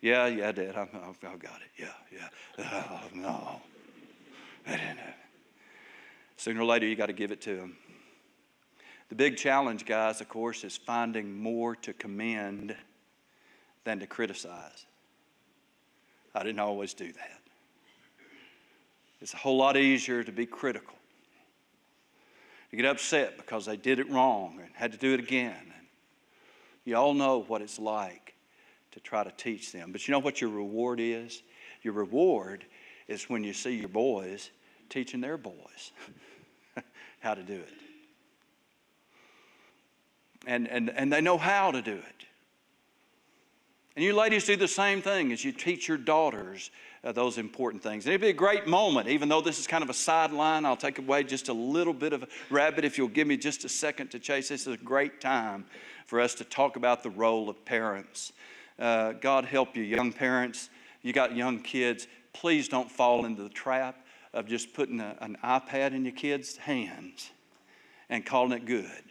Yeah, 0.06 0.28
yeah, 0.28 0.52
I, 0.56 0.82
I, 0.82 0.84
I 0.84 1.36
got 1.36 1.62
it. 1.64 1.72
Yeah, 1.80 1.88
yeah. 2.14 2.30
Oh, 2.60 3.02
no. 3.12 3.60
I 4.68 4.72
didn't. 4.74 5.00
Sooner 6.38 6.62
or 6.62 6.66
later, 6.66 6.86
you 6.86 6.96
got 6.96 7.08
to 7.08 7.14
give 7.14 7.32
it 7.32 7.42
to 7.42 7.58
him. 7.58 7.76
The 9.10 9.16
big 9.16 9.36
challenge, 9.36 9.84
guys, 9.88 10.22
of 10.22 10.30
course, 10.30 10.64
is 10.64 10.78
finding 10.78 11.42
more 11.42 11.76
to 11.78 11.94
commend 11.94 12.76
than 13.84 14.00
to 14.00 14.06
criticize. 14.06 14.86
I 16.36 16.44
didn't 16.44 16.60
always 16.60 16.94
do 16.94 17.12
that. 17.12 17.42
It's 19.22 19.34
a 19.34 19.38
whole 19.38 19.58
lot 19.58 19.76
easier 19.76 20.24
to 20.24 20.32
be 20.32 20.46
critical, 20.46 20.94
to 22.70 22.76
get 22.76 22.86
upset 22.86 23.38
because 23.38 23.66
they 23.66 23.76
did 23.76 23.98
it 23.98 24.08
wrong 24.12 24.60
and 24.62 24.70
had 24.76 24.92
to 24.92 25.00
do 25.00 25.16
it 25.16 25.20
again. 25.20 25.56
And 25.60 25.88
you 26.84 26.96
all 26.96 27.16
know 27.16 27.42
what 27.48 27.64
it's 27.64 27.80
like 27.80 28.35
to 28.96 29.00
try 29.02 29.24
to 29.24 29.32
teach 29.32 29.72
them. 29.72 29.92
But 29.92 30.08
you 30.08 30.14
know 30.14 30.20
what 30.20 30.42
your 30.42 30.50
reward 30.50 31.00
is? 31.00 31.44
Your 31.84 31.94
reward 31.94 32.66
is 33.08 33.30
when 33.30 33.44
you 33.44 33.54
see 33.54 33.76
your 33.76 33.90
boys 33.90 34.50
teaching 34.90 35.22
their 35.22 35.38
boys 35.38 35.92
how 37.20 37.36
to 37.36 37.44
do 37.44 37.54
it. 37.54 37.74
and, 40.48 40.68
and, 40.68 40.90
and 40.90 41.12
they 41.12 41.22
know 41.22 41.38
how 41.38 41.72
to 41.72 41.82
do 41.82 41.94
it. 41.94 42.26
And 43.96 44.04
you 44.04 44.14
ladies 44.14 44.46
do 44.46 44.56
the 44.56 44.68
same 44.68 45.02
thing 45.02 45.32
as 45.32 45.44
you 45.44 45.52
teach 45.52 45.88
your 45.88 45.98
daughters 45.98 46.70
uh, 47.04 47.12
those 47.12 47.38
important 47.38 47.84
things. 47.84 48.06
And 48.06 48.12
it'd 48.12 48.22
be 48.22 48.30
a 48.30 48.34
great 48.34 48.68
moment, 48.68 49.08
even 49.08 49.30
though 49.30 49.42
this 49.42 49.60
is 49.60 49.68
kind 49.68 49.84
of 49.84 49.90
a 49.90 49.94
sideline. 49.94 50.66
I'll 50.66 50.76
take 50.76 51.00
away 51.00 51.24
just 51.24 51.50
a 51.50 51.54
little 51.54 51.94
bit 51.94 52.12
of 52.12 52.26
rabbit 52.50 52.84
if 52.84 52.98
you'll 52.98 53.08
give 53.08 53.28
me 53.28 53.38
just 53.38 53.64
a 53.64 53.70
second 53.70 54.12
to 54.12 54.20
chase. 54.20 54.50
This 54.50 54.68
is 54.68 54.74
a 54.74 54.78
great 54.78 55.22
time 55.22 55.66
for 56.06 56.20
us 56.20 56.36
to 56.36 56.44
talk 56.44 56.76
about 56.76 57.04
the 57.04 57.10
role 57.10 57.50
of 57.50 57.64
parents. 57.64 58.34
Uh, 58.78 59.14
God 59.14 59.46
help 59.46 59.76
you, 59.76 59.84
young 59.84 60.12
parents. 60.12 60.70
You 61.02 61.14
got 61.14 61.36
young 61.36 61.60
kids. 61.60 62.08
Please 62.34 62.68
don't 62.68 62.92
fall 62.92 63.26
into 63.26 63.44
the 63.44 63.50
trap 63.50 64.06
of 64.34 64.48
just 64.48 64.74
putting 64.74 65.00
a, 65.00 65.16
an 65.22 65.38
iPad 65.44 65.94
in 65.94 66.04
your 66.04 66.14
kids' 66.14 66.58
hands 66.58 67.32
and 68.10 68.26
calling 68.26 68.52
it 68.52 68.66
good. 68.66 69.04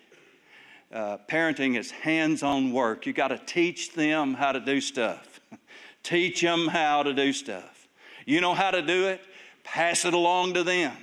Uh, 0.92 1.18
parenting 1.28 1.76
is 1.76 1.90
hands 1.90 2.42
on 2.42 2.72
work. 2.72 3.06
You 3.06 3.12
got 3.12 3.28
to 3.28 3.38
teach 3.38 3.92
them 3.94 4.34
how 4.34 4.52
to 4.52 4.60
do 4.60 4.80
stuff. 4.80 5.40
teach 6.02 6.40
them 6.40 6.68
how 6.68 7.02
to 7.02 7.14
do 7.14 7.32
stuff. 7.32 7.88
You 8.26 8.40
know 8.40 8.54
how 8.54 8.70
to 8.70 8.82
do 8.82 9.08
it, 9.08 9.20
pass 9.64 10.04
it 10.04 10.14
along 10.14 10.54
to 10.54 10.62
them. 10.62 10.96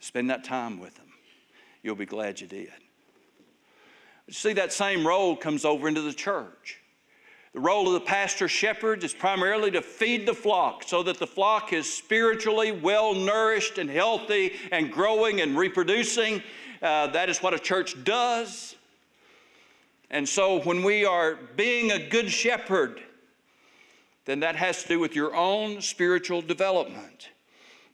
Spend 0.00 0.30
that 0.30 0.44
time 0.44 0.80
with 0.80 0.94
them. 0.96 1.06
You'll 1.82 1.94
be 1.94 2.06
glad 2.06 2.40
you 2.40 2.46
did. 2.46 2.72
See, 4.30 4.54
that 4.54 4.72
same 4.72 5.06
role 5.06 5.36
comes 5.36 5.64
over 5.64 5.86
into 5.86 6.00
the 6.00 6.12
church. 6.12 6.80
The 7.54 7.60
role 7.60 7.86
of 7.86 7.92
the 7.92 8.00
pastor 8.00 8.48
shepherd 8.48 9.04
is 9.04 9.14
primarily 9.14 9.70
to 9.70 9.80
feed 9.80 10.26
the 10.26 10.34
flock 10.34 10.82
so 10.82 11.04
that 11.04 11.18
the 11.18 11.26
flock 11.26 11.72
is 11.72 11.90
spiritually 11.90 12.72
well 12.72 13.14
nourished 13.14 13.78
and 13.78 13.88
healthy 13.88 14.54
and 14.72 14.90
growing 14.90 15.40
and 15.40 15.56
reproducing. 15.56 16.42
Uh, 16.82 17.06
that 17.06 17.30
is 17.30 17.38
what 17.38 17.54
a 17.54 17.58
church 17.60 18.02
does. 18.02 18.74
And 20.10 20.28
so 20.28 20.62
when 20.62 20.82
we 20.82 21.04
are 21.04 21.36
being 21.54 21.92
a 21.92 22.08
good 22.08 22.28
shepherd, 22.28 23.00
then 24.24 24.40
that 24.40 24.56
has 24.56 24.82
to 24.82 24.88
do 24.88 24.98
with 24.98 25.14
your 25.14 25.32
own 25.32 25.80
spiritual 25.80 26.42
development. 26.42 27.28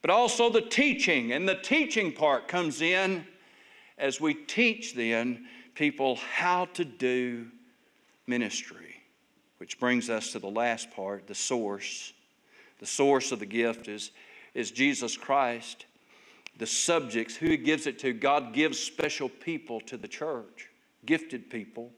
But 0.00 0.10
also 0.10 0.48
the 0.48 0.62
teaching, 0.62 1.32
and 1.32 1.46
the 1.46 1.56
teaching 1.56 2.12
part 2.12 2.48
comes 2.48 2.80
in 2.80 3.26
as 3.98 4.22
we 4.22 4.32
teach 4.32 4.94
then 4.94 5.46
people 5.74 6.16
how 6.16 6.64
to 6.72 6.84
do 6.86 7.48
ministry. 8.26 8.99
Which 9.60 9.78
brings 9.78 10.08
us 10.08 10.32
to 10.32 10.38
the 10.38 10.48
last 10.48 10.90
part 10.90 11.26
the 11.26 11.34
source. 11.34 12.14
The 12.78 12.86
source 12.86 13.30
of 13.30 13.40
the 13.40 13.46
gift 13.46 13.88
is, 13.88 14.10
is 14.54 14.70
Jesus 14.70 15.18
Christ. 15.18 15.84
The 16.56 16.66
subjects, 16.66 17.36
who 17.36 17.50
He 17.50 17.58
gives 17.58 17.86
it 17.86 17.98
to. 17.98 18.14
God 18.14 18.54
gives 18.54 18.78
special 18.78 19.28
people 19.28 19.82
to 19.82 19.98
the 19.98 20.08
church, 20.08 20.70
gifted 21.04 21.50
people. 21.50 21.90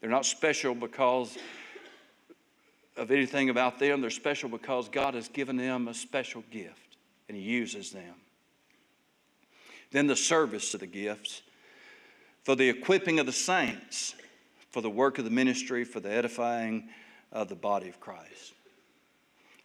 They're 0.00 0.08
not 0.08 0.24
special 0.24 0.74
because 0.74 1.36
of 2.96 3.10
anything 3.10 3.50
about 3.50 3.78
them, 3.78 4.00
they're 4.00 4.08
special 4.08 4.48
because 4.48 4.88
God 4.88 5.12
has 5.12 5.28
given 5.28 5.58
them 5.58 5.88
a 5.88 5.94
special 5.94 6.42
gift 6.50 6.96
and 7.28 7.36
He 7.36 7.42
uses 7.42 7.90
them. 7.90 8.14
Then 9.90 10.06
the 10.06 10.16
service 10.16 10.72
of 10.72 10.80
the 10.80 10.86
gifts 10.86 11.42
for 12.42 12.56
the 12.56 12.70
equipping 12.70 13.18
of 13.18 13.26
the 13.26 13.32
saints, 13.32 14.14
for 14.70 14.80
the 14.80 14.90
work 14.90 15.18
of 15.18 15.24
the 15.24 15.30
ministry, 15.30 15.84
for 15.84 16.00
the 16.00 16.10
edifying 16.10 16.88
of 17.32 17.48
the 17.48 17.54
body 17.54 17.88
of 17.88 17.98
Christ. 18.00 18.52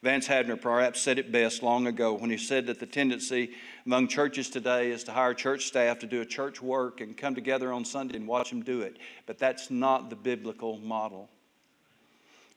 Vance 0.03 0.27
Havner 0.27 0.61
perhaps 0.61 1.01
said 1.01 1.17
it 1.17 1.31
best 1.31 1.63
long 1.63 1.87
ago 1.87 2.13
when 2.13 2.29
he 2.29 2.37
said 2.37 2.67
that 2.67 2.79
the 2.79 2.85
tendency 2.85 3.51
among 3.85 4.07
churches 4.07 4.49
today 4.49 4.91
is 4.91 5.03
to 5.03 5.11
hire 5.11 5.33
church 5.33 5.65
staff 5.65 5.99
to 5.99 6.05
do 6.05 6.21
a 6.21 6.25
church 6.25 6.61
work 6.61 7.01
and 7.01 7.17
come 7.17 7.33
together 7.33 7.73
on 7.73 7.83
Sunday 7.83 8.15
and 8.15 8.27
watch 8.27 8.51
them 8.51 8.61
do 8.61 8.81
it. 8.81 8.97
But 9.25 9.39
that's 9.39 9.71
not 9.71 10.09
the 10.09 10.15
biblical 10.15 10.77
model. 10.77 11.29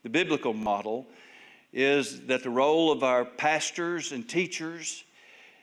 The 0.02 0.10
biblical 0.10 0.52
model 0.52 1.06
is 1.72 2.26
that 2.26 2.42
the 2.42 2.50
role 2.50 2.92
of 2.92 3.02
our 3.02 3.24
pastors 3.24 4.12
and 4.12 4.28
teachers 4.28 5.04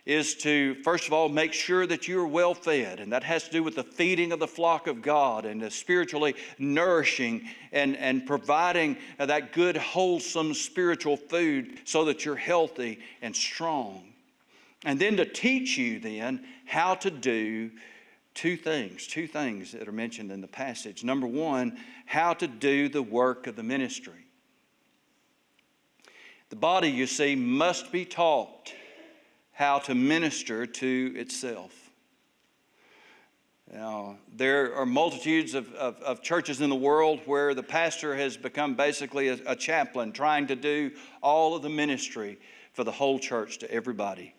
is 0.07 0.35
to, 0.35 0.73
first 0.83 1.05
of 1.05 1.11
all, 1.11 1.27
make 1.27 1.51
sure 1.51 1.85
that 1.85 2.07
you're 2.07 2.25
well 2.25 2.53
fed. 2.53 3.01
And 3.01 3.11
that 3.11 3.25
has 3.25 3.43
to 3.43 3.51
do 3.51 3.61
with 3.61 3.75
the 3.75 3.83
feeding 3.83 4.31
of 4.31 4.39
the 4.39 4.47
flock 4.47 4.87
of 4.87 5.01
God 5.01 5.43
and 5.43 5.71
spiritually 5.71 6.33
nourishing 6.57 7.49
and, 7.73 7.97
and 7.97 8.25
providing 8.25 8.95
that 9.17 9.51
good, 9.51 9.75
wholesome 9.75 10.53
spiritual 10.53 11.17
food 11.17 11.81
so 11.83 12.05
that 12.05 12.23
you're 12.23 12.37
healthy 12.37 12.99
and 13.21 13.35
strong. 13.35 14.13
And 14.85 14.97
then 14.97 15.17
to 15.17 15.25
teach 15.25 15.77
you 15.77 15.99
then 15.99 16.45
how 16.65 16.95
to 16.95 17.11
do 17.11 17.71
two 18.33 18.55
things, 18.55 19.07
two 19.07 19.27
things 19.27 19.73
that 19.73 19.89
are 19.89 19.91
mentioned 19.91 20.31
in 20.31 20.39
the 20.39 20.47
passage. 20.47 21.03
Number 21.03 21.27
one, 21.27 21.77
how 22.05 22.33
to 22.35 22.47
do 22.47 22.87
the 22.87 23.03
work 23.03 23.45
of 23.45 23.57
the 23.57 23.63
ministry. 23.63 24.25
The 26.49 26.55
body, 26.55 26.89
you 26.89 27.07
see, 27.07 27.35
must 27.35 27.91
be 27.91 28.05
taught 28.05 28.71
how 29.57 29.79
to 29.79 29.95
minister 29.95 30.67
to 30.67 31.13
itself. 31.15 31.73
Now, 33.73 34.17
there 34.31 34.75
are 34.75 34.85
multitudes 34.85 35.55
of, 35.55 35.73
of, 35.73 35.99
of, 36.03 36.21
churches 36.21 36.61
in 36.61 36.69
the 36.69 36.75
world 36.75 37.21
where 37.25 37.55
the 37.55 37.63
pastor 37.63 38.15
has 38.15 38.37
become 38.37 38.75
basically 38.75 39.29
a, 39.29 39.39
a 39.47 39.55
chaplain, 39.55 40.11
trying 40.11 40.45
to 40.47 40.55
do 40.55 40.91
all 41.23 41.55
of 41.55 41.63
the 41.63 41.69
ministry 41.69 42.37
for 42.73 42.83
the 42.83 42.91
whole 42.91 43.17
church 43.17 43.57
to 43.57 43.71
everybody. 43.71 44.35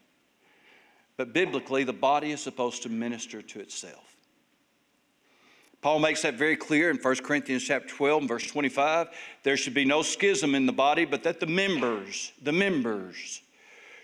But 1.17 1.33
biblically, 1.33 1.83
the 1.83 1.93
body 1.93 2.31
is 2.31 2.41
supposed 2.41 2.85
to 2.85 2.89
minister 2.89 3.43
to 3.43 3.59
itself. 3.59 4.15
Paul 5.81 5.99
makes 5.99 6.23
that 6.23 6.35
very 6.35 6.57
clear 6.57 6.91
in 6.91 6.97
1 6.97 7.17
Corinthians 7.17 7.65
chapter 7.65 7.89
12 7.89 8.29
verse 8.29 8.47
25. 8.47 9.09
There 9.43 9.57
should 9.57 9.75
be 9.75 9.85
no 9.85 10.03
schism 10.03 10.55
in 10.55 10.67
the 10.67 10.73
body, 10.73 11.05
but 11.05 11.25
that 11.25 11.41
the 11.41 11.47
members, 11.47 12.31
the 12.41 12.53
members, 12.53 13.43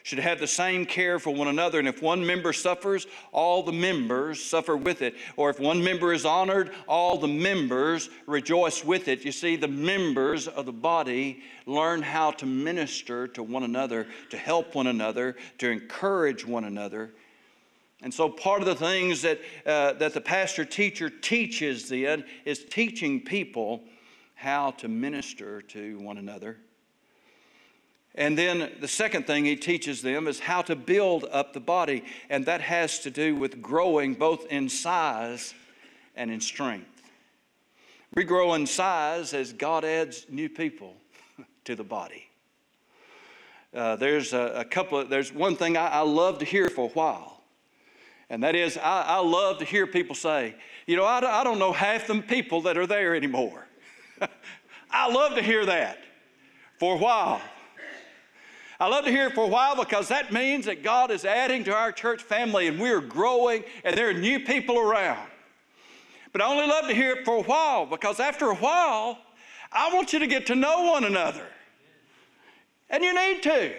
should 0.04 0.18
have 0.18 0.38
the 0.38 0.46
same 0.46 0.84
care 0.84 1.18
for 1.18 1.34
one 1.34 1.48
another. 1.48 1.78
And 1.78 1.88
if 1.88 2.02
one 2.02 2.24
member 2.24 2.52
suffers, 2.52 3.06
all 3.32 3.62
the 3.62 3.72
members 3.72 4.40
suffer 4.40 4.76
with 4.76 5.00
it. 5.00 5.14
Or 5.38 5.48
if 5.48 5.58
one 5.58 5.82
member 5.82 6.12
is 6.12 6.26
honored, 6.26 6.72
all 6.86 7.16
the 7.16 7.26
members 7.26 8.10
rejoice 8.26 8.84
with 8.84 9.08
it. 9.08 9.24
You 9.24 9.32
see, 9.32 9.56
the 9.56 9.66
members 9.66 10.46
of 10.46 10.66
the 10.66 10.72
body 10.74 11.42
learn 11.64 12.02
how 12.02 12.32
to 12.32 12.44
minister 12.44 13.26
to 13.28 13.42
one 13.42 13.62
another, 13.62 14.06
to 14.28 14.36
help 14.36 14.74
one 14.74 14.88
another, 14.88 15.36
to 15.56 15.70
encourage 15.70 16.46
one 16.46 16.64
another. 16.64 17.14
And 18.02 18.12
so, 18.12 18.28
part 18.28 18.60
of 18.60 18.66
the 18.66 18.74
things 18.74 19.22
that, 19.22 19.40
uh, 19.64 19.94
that 19.94 20.12
the 20.12 20.20
pastor 20.20 20.66
teacher 20.66 21.08
teaches 21.08 21.88
then 21.88 22.24
is 22.44 22.62
teaching 22.62 23.22
people 23.22 23.84
how 24.34 24.72
to 24.72 24.88
minister 24.88 25.62
to 25.62 25.98
one 26.00 26.18
another. 26.18 26.58
And 28.14 28.38
then 28.38 28.70
the 28.80 28.88
second 28.88 29.26
thing 29.26 29.44
he 29.44 29.56
teaches 29.56 30.00
them 30.00 30.28
is 30.28 30.38
how 30.38 30.62
to 30.62 30.76
build 30.76 31.26
up 31.32 31.52
the 31.52 31.60
body, 31.60 32.04
and 32.30 32.46
that 32.46 32.60
has 32.60 33.00
to 33.00 33.10
do 33.10 33.34
with 33.34 33.60
growing 33.60 34.14
both 34.14 34.46
in 34.46 34.68
size 34.68 35.52
and 36.14 36.30
in 36.30 36.40
strength. 36.40 37.02
We 38.14 38.22
grow 38.22 38.54
in 38.54 38.66
size 38.66 39.34
as 39.34 39.52
God 39.52 39.84
adds 39.84 40.26
new 40.28 40.48
people 40.48 40.94
to 41.64 41.74
the 41.74 41.82
body. 41.82 42.28
Uh, 43.74 43.96
there's 43.96 44.32
a, 44.32 44.52
a, 44.58 44.64
couple 44.64 45.00
of, 45.00 45.08
there's 45.08 45.32
one 45.32 45.56
thing 45.56 45.76
I, 45.76 45.88
I, 45.88 46.00
love 46.02 46.38
to 46.38 46.44
hear 46.44 46.68
for 46.68 46.88
a 46.88 46.92
while, 46.92 47.42
and 48.30 48.44
that 48.44 48.54
is 48.54 48.78
I, 48.78 49.02
I 49.02 49.18
love 49.18 49.58
to 49.58 49.64
hear 49.64 49.88
people 49.88 50.14
say, 50.14 50.54
you 50.86 50.96
know, 50.96 51.04
I, 51.04 51.40
I 51.40 51.42
don't 51.42 51.58
know 51.58 51.72
half 51.72 52.06
the 52.06 52.22
people 52.22 52.62
that 52.62 52.78
are 52.78 52.86
there 52.86 53.16
anymore. 53.16 53.66
I 54.92 55.12
love 55.12 55.34
to 55.34 55.42
hear 55.42 55.66
that 55.66 55.98
for 56.78 56.94
a 56.94 56.98
while. 56.98 57.42
I 58.80 58.88
love 58.88 59.04
to 59.04 59.10
hear 59.10 59.26
it 59.26 59.34
for 59.34 59.44
a 59.44 59.48
while 59.48 59.76
because 59.76 60.08
that 60.08 60.32
means 60.32 60.66
that 60.66 60.82
God 60.82 61.10
is 61.10 61.24
adding 61.24 61.64
to 61.64 61.74
our 61.74 61.92
church 61.92 62.22
family 62.22 62.66
and 62.66 62.80
we're 62.80 63.00
growing 63.00 63.62
and 63.84 63.96
there 63.96 64.08
are 64.08 64.14
new 64.14 64.40
people 64.40 64.78
around. 64.78 65.28
But 66.32 66.42
I 66.42 66.46
only 66.46 66.66
love 66.66 66.88
to 66.88 66.94
hear 66.94 67.12
it 67.12 67.24
for 67.24 67.36
a 67.36 67.42
while 67.42 67.86
because 67.86 68.18
after 68.18 68.46
a 68.46 68.56
while, 68.56 69.18
I 69.72 69.94
want 69.94 70.12
you 70.12 70.18
to 70.18 70.26
get 70.26 70.46
to 70.46 70.56
know 70.56 70.90
one 70.90 71.04
another. 71.04 71.46
And 72.90 73.04
you 73.04 73.14
need 73.14 73.42
to. 73.44 73.72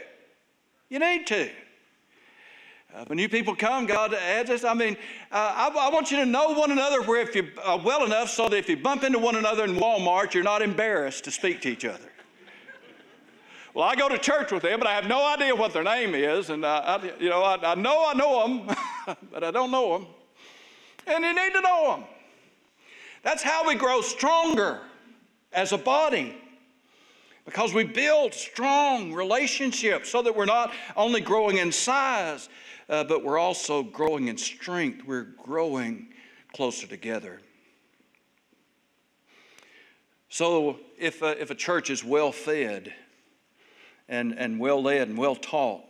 You 0.89 0.99
need 0.99 1.27
to. 1.27 1.49
Uh, 2.93 3.03
when 3.07 3.17
new 3.17 3.27
people 3.27 3.53
come, 3.55 3.85
God 3.85 4.13
adds 4.13 4.49
us. 4.49 4.63
I 4.63 4.73
mean, 4.73 4.95
uh, 5.29 5.69
I, 5.73 5.87
I, 5.87 5.89
want 5.89 6.11
you 6.11 6.17
to 6.17 6.25
know 6.25 6.51
one 6.51 6.71
another 6.71 7.01
where 7.01 7.21
if 7.21 7.35
you 7.35 7.49
uh, 7.61 7.77
well 7.83 8.05
enough 8.05 8.29
so 8.29 8.47
that 8.47 8.55
if 8.55 8.69
you 8.69 8.77
bump 8.77 9.03
into 9.03 9.19
one 9.19 9.35
another 9.35 9.65
in 9.65 9.75
Walmart, 9.75 10.33
you're 10.33 10.43
not 10.45 10.61
embarrassed 10.61 11.25
to 11.25 11.31
speak 11.31 11.61
to 11.61 11.69
each 11.69 11.83
other. 11.83 12.09
Well, 13.75 13.83
I 13.83 13.95
go 13.95 14.07
to 14.07 14.17
church 14.17 14.53
with 14.53 14.63
them, 14.63 14.79
but 14.79 14.87
I 14.87 14.93
have 14.93 15.05
no 15.05 15.27
idea 15.27 15.53
what 15.53 15.73
their 15.73 15.83
name 15.83 16.15
is. 16.15 16.49
And, 16.49 16.63
uh, 16.63 16.99
I, 17.03 17.11
you 17.19 17.29
know, 17.29 17.43
I, 17.43 17.73
I 17.73 17.75
know 17.75 18.05
I 18.07 18.13
know 18.13 18.47
them, 18.47 18.75
but 19.33 19.43
I 19.43 19.51
don't 19.51 19.69
know 19.69 19.97
them. 19.97 20.07
And 21.05 21.25
you 21.25 21.33
need 21.33 21.51
to 21.51 21.59
know 21.59 21.91
them. 21.91 22.05
That's 23.21 23.43
how 23.43 23.67
we 23.67 23.75
grow 23.75 23.99
stronger 23.99 24.79
as 25.51 25.73
a 25.73 25.77
body. 25.77 26.37
Because 27.43 27.73
we 27.73 27.83
build 27.83 28.33
strong 28.33 29.11
relationships 29.11 30.09
so 30.09 30.21
that 30.21 30.33
we're 30.33 30.45
not 30.45 30.73
only 30.95 31.19
growing 31.19 31.57
in 31.57 31.69
size, 31.69 32.47
uh, 32.87 33.03
but 33.03 33.25
we're 33.25 33.37
also 33.37 33.83
growing 33.83 34.29
in 34.29 34.37
strength. 34.37 35.05
We're 35.05 35.33
growing 35.43 36.13
closer 36.53 36.87
together. 36.87 37.41
So 40.29 40.79
if 40.97 41.21
a, 41.21 41.39
if 41.41 41.51
a 41.51 41.55
church 41.55 41.89
is 41.89 42.05
well 42.05 42.31
fed 42.31 42.93
and, 44.07 44.37
and 44.37 44.59
well 44.59 44.81
led 44.81 45.07
and 45.07 45.17
well 45.17 45.35
taught, 45.35 45.83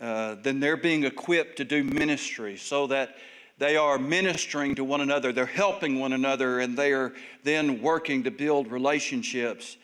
uh, 0.00 0.36
then 0.42 0.60
they're 0.60 0.76
being 0.76 1.04
equipped 1.04 1.56
to 1.56 1.64
do 1.64 1.84
ministry 1.84 2.56
so 2.56 2.86
that 2.88 3.16
they 3.58 3.76
are 3.76 3.98
ministering 3.98 4.74
to 4.74 4.84
one 4.84 5.00
another, 5.00 5.32
they're 5.32 5.46
helping 5.46 6.00
one 6.00 6.12
another, 6.12 6.58
and 6.58 6.76
they 6.76 6.92
are 6.92 7.12
then 7.44 7.80
working 7.80 8.24
to 8.24 8.30
build 8.30 8.70
relationships 8.70 9.76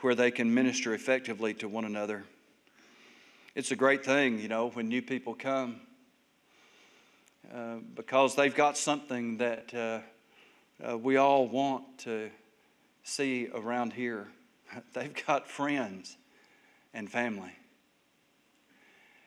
where 0.00 0.14
they 0.14 0.30
can 0.30 0.54
minister 0.54 0.94
effectively 0.94 1.52
to 1.54 1.68
one 1.68 1.84
another. 1.84 2.24
It's 3.54 3.70
a 3.70 3.76
great 3.76 4.04
thing, 4.04 4.38
you 4.38 4.48
know, 4.48 4.70
when 4.70 4.88
new 4.88 5.02
people 5.02 5.34
come 5.34 5.80
uh, 7.52 7.76
because 7.94 8.34
they've 8.34 8.54
got 8.54 8.76
something 8.78 9.38
that 9.38 9.74
uh, 9.74 10.00
uh, 10.86 10.96
we 10.96 11.16
all 11.16 11.46
want 11.48 11.98
to 11.98 12.30
see 13.02 13.48
around 13.54 13.92
here. 13.92 14.28
They've 14.92 15.14
got 15.26 15.48
friends 15.48 16.16
and 16.98 17.08
family. 17.08 17.52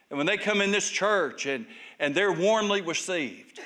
And 0.10 0.18
when 0.18 0.28
they 0.28 0.36
come 0.36 0.62
in 0.62 0.72
this 0.72 0.90
church 0.90 1.46
and, 1.46 1.66
and 2.00 2.14
they're 2.14 2.34
warmly 2.34 2.82
received, 2.82 3.62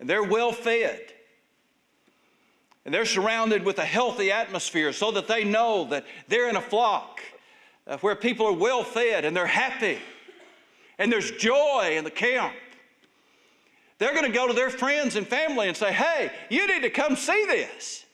and 0.00 0.10
they're 0.10 0.24
well 0.24 0.50
fed, 0.50 1.00
and 2.84 2.92
they're 2.92 3.04
surrounded 3.04 3.64
with 3.64 3.78
a 3.78 3.84
healthy 3.84 4.32
atmosphere 4.32 4.92
so 4.92 5.12
that 5.12 5.28
they 5.28 5.44
know 5.44 5.84
that 5.90 6.04
they're 6.26 6.48
in 6.48 6.56
a 6.56 6.60
flock 6.60 7.20
uh, 7.86 7.96
where 7.98 8.16
people 8.16 8.46
are 8.46 8.52
well 8.52 8.82
fed 8.82 9.24
and 9.24 9.36
they're 9.36 9.46
happy, 9.46 9.98
and 10.98 11.12
there's 11.12 11.30
joy 11.30 11.94
in 11.96 12.02
the 12.02 12.10
camp. 12.10 12.56
They're 13.98 14.14
going 14.14 14.26
to 14.26 14.32
go 14.32 14.48
to 14.48 14.52
their 14.52 14.70
friends 14.70 15.14
and 15.14 15.28
family 15.28 15.68
and 15.68 15.76
say, 15.76 15.92
Hey, 15.92 16.32
you 16.48 16.66
need 16.66 16.82
to 16.82 16.90
come 16.90 17.14
see 17.14 17.44
this. 17.46 18.04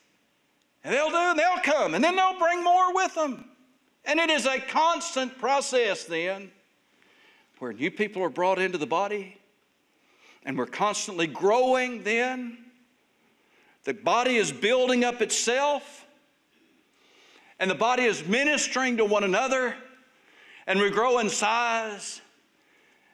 And 0.84 0.92
they'll 0.92 1.10
do, 1.10 1.16
and 1.16 1.38
they'll 1.38 1.62
come, 1.62 1.94
and 1.94 2.04
then 2.04 2.14
they'll 2.14 2.38
bring 2.38 2.62
more 2.62 2.92
with 2.92 3.14
them. 3.14 3.55
And 4.06 4.20
it 4.20 4.30
is 4.30 4.46
a 4.46 4.60
constant 4.60 5.36
process 5.38 6.04
then 6.04 6.50
where 7.58 7.72
new 7.72 7.90
people 7.90 8.22
are 8.22 8.30
brought 8.30 8.58
into 8.58 8.78
the 8.78 8.86
body, 8.86 9.38
and 10.44 10.56
we're 10.56 10.66
constantly 10.66 11.26
growing 11.26 12.04
then. 12.04 12.58
The 13.84 13.94
body 13.94 14.36
is 14.36 14.52
building 14.52 15.04
up 15.04 15.20
itself, 15.20 16.06
and 17.58 17.70
the 17.70 17.74
body 17.74 18.04
is 18.04 18.26
ministering 18.26 18.96
to 18.98 19.04
one 19.04 19.24
another, 19.24 19.74
and 20.66 20.80
we 20.80 20.90
grow 20.90 21.18
in 21.18 21.30
size 21.30 22.20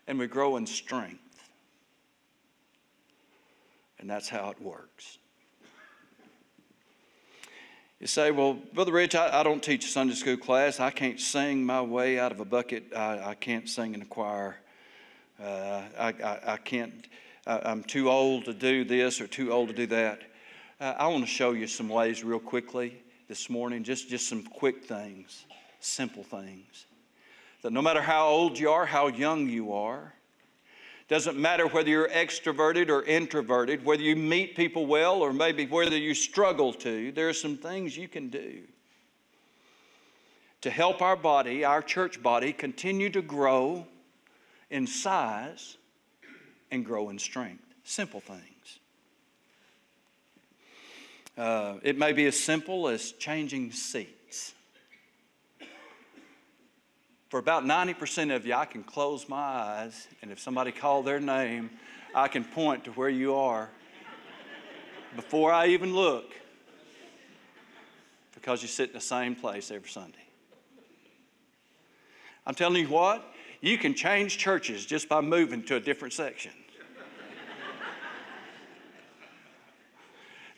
and 0.07 0.19
we 0.19 0.27
grow 0.27 0.57
in 0.57 0.67
strength. 0.67 1.21
And 3.99 4.11
that's 4.11 4.29
how 4.29 4.51
it 4.51 4.61
works. 4.61 5.19
You 8.03 8.09
say, 8.09 8.33
well, 8.33 8.55
Brother 8.55 8.91
Rich, 8.91 9.15
I, 9.15 9.39
I, 9.39 9.43
don't 9.45 9.63
teach 9.63 9.85
a 9.85 9.89
Sunday 9.89 10.15
school 10.15 10.37
class. 10.37 10.81
I 10.81 10.91
can't 10.91 11.21
sing 11.21 11.65
my 11.65 11.81
way 11.83 12.19
out 12.19 12.33
of 12.33 12.41
a 12.41 12.45
bucket. 12.45 12.93
I, 12.93 13.31
I 13.31 13.35
can't 13.37 13.69
sing 13.69 13.95
in 13.95 14.03
a 14.03 14.05
choir. 14.05 14.57
Uh, 15.41 15.83
I, 15.97 16.09
I, 16.09 16.39
I, 16.47 16.57
can't, 16.57 17.07
I, 17.47 17.71
am 17.71 17.85
too 17.85 18.11
old 18.11 18.47
to 18.47 18.55
do 18.55 18.83
this 18.83 19.21
or 19.21 19.29
too 19.29 19.53
old 19.53 19.69
to 19.69 19.75
do 19.75 19.87
that. 19.87 20.21
Uh, 20.81 20.95
I 20.99 21.07
want 21.07 21.23
to 21.23 21.31
show 21.31 21.53
you 21.53 21.69
some 21.69 21.89
ways 21.89 22.25
real 22.25 22.41
quickly 22.41 23.01
this 23.29 23.49
morning, 23.49 23.85
just, 23.85 24.09
just 24.09 24.29
some 24.29 24.43
quick 24.43 24.85
things, 24.85 25.47
simple 25.79 26.25
things. 26.25 26.87
That 27.63 27.73
no 27.73 27.83
matter 27.83 28.03
how 28.03 28.27
old 28.27 28.59
you 28.59 28.71
are, 28.71 28.85
how 28.85 29.07
young 29.07 29.49
you 29.49 29.75
are, 29.75 30.13
doesn't 31.09 31.37
matter 31.37 31.67
whether 31.67 31.89
you're 31.89 32.09
extroverted 32.09 32.89
or 32.89 33.03
introverted, 33.03 33.85
whether 33.85 34.03
you 34.03 34.17
meet 34.17 34.57
people 34.57 34.87
well 34.87 35.21
or 35.21 35.33
maybe 35.33 35.67
whether 35.67 35.97
you 35.97 36.15
struggle 36.15 36.73
to, 36.73 37.13
there 37.13 37.29
are 37.29 37.35
some 37.35 37.57
things 37.57 37.97
you 37.97 38.09
can 38.09 38.29
do 38.29 38.63
to 40.63 40.71
help 40.71 41.03
our 41.03 41.17
body, 41.17 41.65
our 41.65 41.83
church 41.83 42.23
body, 42.23 42.53
continue 42.53 43.11
to 43.11 43.21
grow 43.21 43.87
in 44.71 44.87
size 44.87 45.77
and 46.71 46.85
grow 46.85 47.11
in 47.11 47.19
strength. 47.19 47.65
Simple 47.85 48.21
things. 48.21 48.79
Uh, 51.37 51.75
it 51.83 51.99
may 51.99 52.13
be 52.13 52.27
as 52.27 52.39
simple 52.39 52.89
as 52.89 53.13
changing 53.13 53.73
seats. 53.73 54.11
For 57.33 57.39
about 57.39 57.65
90% 57.65 58.37
of 58.37 58.45
you, 58.45 58.53
I 58.53 58.67
can 58.67 58.83
close 58.83 59.27
my 59.27 59.39
eyes, 59.39 60.07
and 60.21 60.31
if 60.31 60.39
somebody 60.39 60.71
called 60.71 61.07
their 61.07 61.19
name, 61.19 61.71
I 62.15 62.29
can 62.29 62.45
point 62.45 62.85
to 62.85 62.91
where 62.91 63.09
you 63.09 63.35
are 63.35 63.71
before 65.17 65.51
I 65.51 65.69
even 65.69 65.95
look 65.95 66.27
because 68.35 68.61
you 68.61 68.69
sit 68.69 68.91
in 68.91 68.93
the 68.93 69.01
same 69.01 69.35
place 69.35 69.71
every 69.71 69.89
Sunday. 69.89 70.27
I'm 72.47 72.55
telling 72.55 72.83
you 72.83 72.91
what, 72.91 73.25
you 73.63 73.79
can 73.79 73.95
change 73.95 74.37
churches 74.37 74.85
just 74.85 75.09
by 75.09 75.23
moving 75.23 75.63
to 75.63 75.77
a 75.77 75.81
different 75.81 76.13
section. 76.13 76.53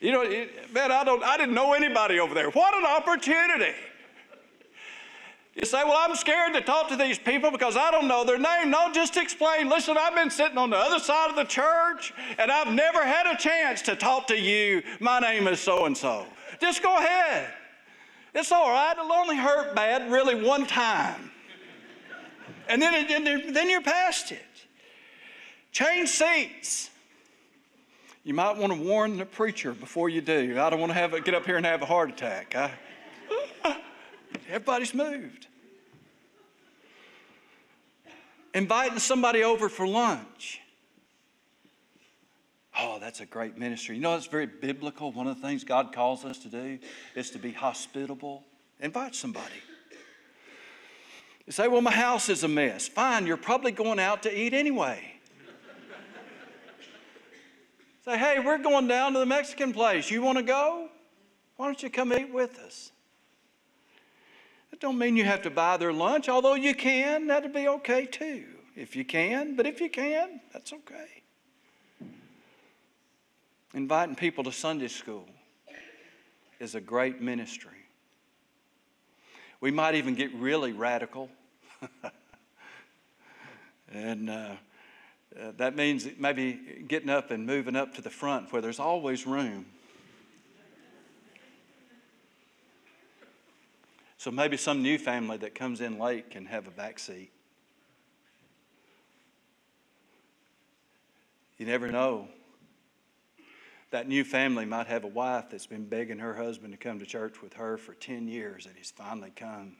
you 0.01 0.11
know, 0.11 0.23
man, 0.73 0.91
I, 0.91 1.05
don't, 1.05 1.23
I 1.23 1.37
didn't 1.37 1.55
know 1.55 1.71
anybody 1.71 2.19
over 2.19 2.33
there. 2.33 2.49
What 2.49 2.73
an 2.73 2.85
opportunity! 2.85 3.75
You 5.55 5.65
say, 5.65 5.83
Well, 5.85 5.97
I'm 5.97 6.15
scared 6.15 6.53
to 6.53 6.61
talk 6.61 6.89
to 6.89 6.97
these 6.97 7.17
people 7.17 7.49
because 7.49 7.77
I 7.77 7.89
don't 7.89 8.07
know 8.07 8.25
their 8.25 8.37
name. 8.37 8.69
No, 8.69 8.91
just 8.91 9.15
explain. 9.15 9.69
Listen, 9.69 9.97
I've 9.97 10.13
been 10.13 10.29
sitting 10.29 10.57
on 10.57 10.69
the 10.69 10.77
other 10.77 10.99
side 10.99 11.29
of 11.29 11.37
the 11.37 11.45
church 11.45 12.13
and 12.37 12.51
I've 12.51 12.73
never 12.73 13.03
had 13.03 13.25
a 13.25 13.37
chance 13.37 13.81
to 13.83 13.95
talk 13.95 14.27
to 14.27 14.37
you. 14.37 14.83
My 14.99 15.19
name 15.19 15.47
is 15.47 15.61
so 15.61 15.85
and 15.85 15.97
so. 15.97 16.25
Just 16.59 16.83
go 16.83 16.97
ahead. 16.97 17.53
It's 18.33 18.51
all 18.51 18.69
right. 18.69 18.91
It'll 18.97 19.13
only 19.13 19.37
hurt 19.37 19.73
bad, 19.75 20.11
really, 20.11 20.35
one 20.35 20.65
time. 20.67 21.31
And 22.67 22.81
then, 22.81 22.93
it, 22.93 23.53
then 23.53 23.69
you're 23.69 23.81
past 23.81 24.33
it. 24.33 24.41
Change 25.71 26.09
seats. 26.09 26.89
You 28.25 28.33
might 28.33 28.57
want 28.57 28.73
to 28.73 28.79
warn 28.79 29.17
the 29.17 29.25
preacher 29.25 29.73
before 29.73 30.09
you 30.09 30.19
do. 30.19 30.59
I 30.59 30.69
don't 30.69 30.79
want 30.79 30.91
to 30.91 30.97
have 30.97 31.13
a, 31.13 31.21
get 31.21 31.33
up 31.33 31.45
here 31.45 31.57
and 31.57 31.65
have 31.65 31.81
a 31.81 31.85
heart 31.85 32.09
attack. 32.09 32.55
I, 32.55 32.71
Everybody's 34.47 34.93
moved. 34.93 35.47
Inviting 38.53 38.99
somebody 38.99 39.43
over 39.43 39.67
for 39.67 39.87
lunch. 39.87 40.61
Oh, 42.77 42.97
that's 42.99 43.21
a 43.21 43.25
great 43.25 43.57
ministry. 43.57 43.95
You 43.95 44.01
know, 44.01 44.15
it's 44.15 44.27
very 44.27 44.45
biblical. 44.45 45.11
One 45.11 45.27
of 45.27 45.39
the 45.39 45.47
things 45.47 45.63
God 45.63 45.93
calls 45.93 46.25
us 46.25 46.37
to 46.39 46.49
do 46.49 46.79
is 47.15 47.29
to 47.31 47.37
be 47.37 47.51
hospitable. 47.51 48.43
Invite 48.79 49.15
somebody. 49.15 49.53
You 51.45 51.53
say, 51.53 51.67
well, 51.67 51.81
my 51.81 51.91
house 51.91 52.27
is 52.29 52.43
a 52.43 52.47
mess. 52.47 52.87
Fine, 52.87 53.27
you're 53.27 53.37
probably 53.37 53.71
going 53.71 53.99
out 53.99 54.23
to 54.23 54.39
eat 54.39 54.53
anyway. 54.53 55.13
say, 58.03 58.17
hey, 58.17 58.39
we're 58.39 58.57
going 58.57 58.87
down 58.87 59.13
to 59.13 59.19
the 59.19 59.25
Mexican 59.25 59.71
place. 59.71 60.09
You 60.09 60.21
want 60.21 60.37
to 60.37 60.43
go? 60.43 60.89
Why 61.57 61.67
don't 61.67 61.81
you 61.81 61.89
come 61.89 62.13
eat 62.13 62.33
with 62.33 62.57
us? 62.59 62.91
That 64.75 64.81
don't 64.81 64.97
mean 64.97 65.15
you 65.15 65.23
have 65.23 65.43
to 65.43 65.49
buy 65.49 65.77
their 65.77 65.93
lunch, 65.93 66.27
although 66.27 66.55
you 66.55 66.75
can, 66.75 67.27
that'd 67.27 67.53
be 67.53 67.65
okay 67.65 68.05
too. 68.05 68.43
If 68.75 68.93
you 68.93 69.05
can, 69.05 69.55
but 69.55 69.65
if 69.65 69.79
you 69.79 69.89
can, 69.89 70.41
that's 70.51 70.73
okay. 70.73 71.23
Inviting 73.73 74.15
people 74.15 74.43
to 74.43 74.51
Sunday 74.51 74.89
school 74.89 75.29
is 76.59 76.75
a 76.75 76.81
great 76.81 77.21
ministry. 77.21 77.71
We 79.61 79.71
might 79.71 79.95
even 79.95 80.13
get 80.13 80.33
really 80.33 80.73
radical. 80.73 81.29
and 83.93 84.29
uh, 84.29 84.55
uh, 85.41 85.51
that 85.55 85.77
means 85.77 86.05
maybe 86.19 86.83
getting 86.85 87.09
up 87.09 87.31
and 87.31 87.45
moving 87.45 87.77
up 87.77 87.95
to 87.95 88.01
the 88.01 88.09
front 88.09 88.51
where 88.51 88.61
there's 88.61 88.81
always 88.81 89.25
room. 89.25 89.67
So 94.25 94.31
maybe 94.31 94.57
some 94.57 94.81
new 94.81 94.97
family 94.97 95.37
that 95.37 95.53
comes 95.53 95.81
in 95.81 95.99
late 95.99 96.31
can 96.31 96.47
have 96.47 96.65
a 96.65 96.71
back 96.71 96.97
seat. 96.97 97.29
You 101.59 101.67
never 101.67 101.91
know. 101.91 102.27
That 103.91 104.07
new 104.07 104.23
family 104.23 104.65
might 104.65 104.87
have 104.87 105.03
a 105.03 105.07
wife 105.09 105.51
that's 105.51 105.67
been 105.67 105.85
begging 105.85 106.17
her 106.17 106.33
husband 106.33 106.73
to 106.73 106.77
come 106.79 106.97
to 106.97 107.05
church 107.05 107.43
with 107.43 107.53
her 107.53 107.77
for 107.77 107.93
10 107.93 108.27
years, 108.27 108.65
and 108.65 108.75
he's 108.75 108.89
finally 108.89 109.31
come. 109.35 109.73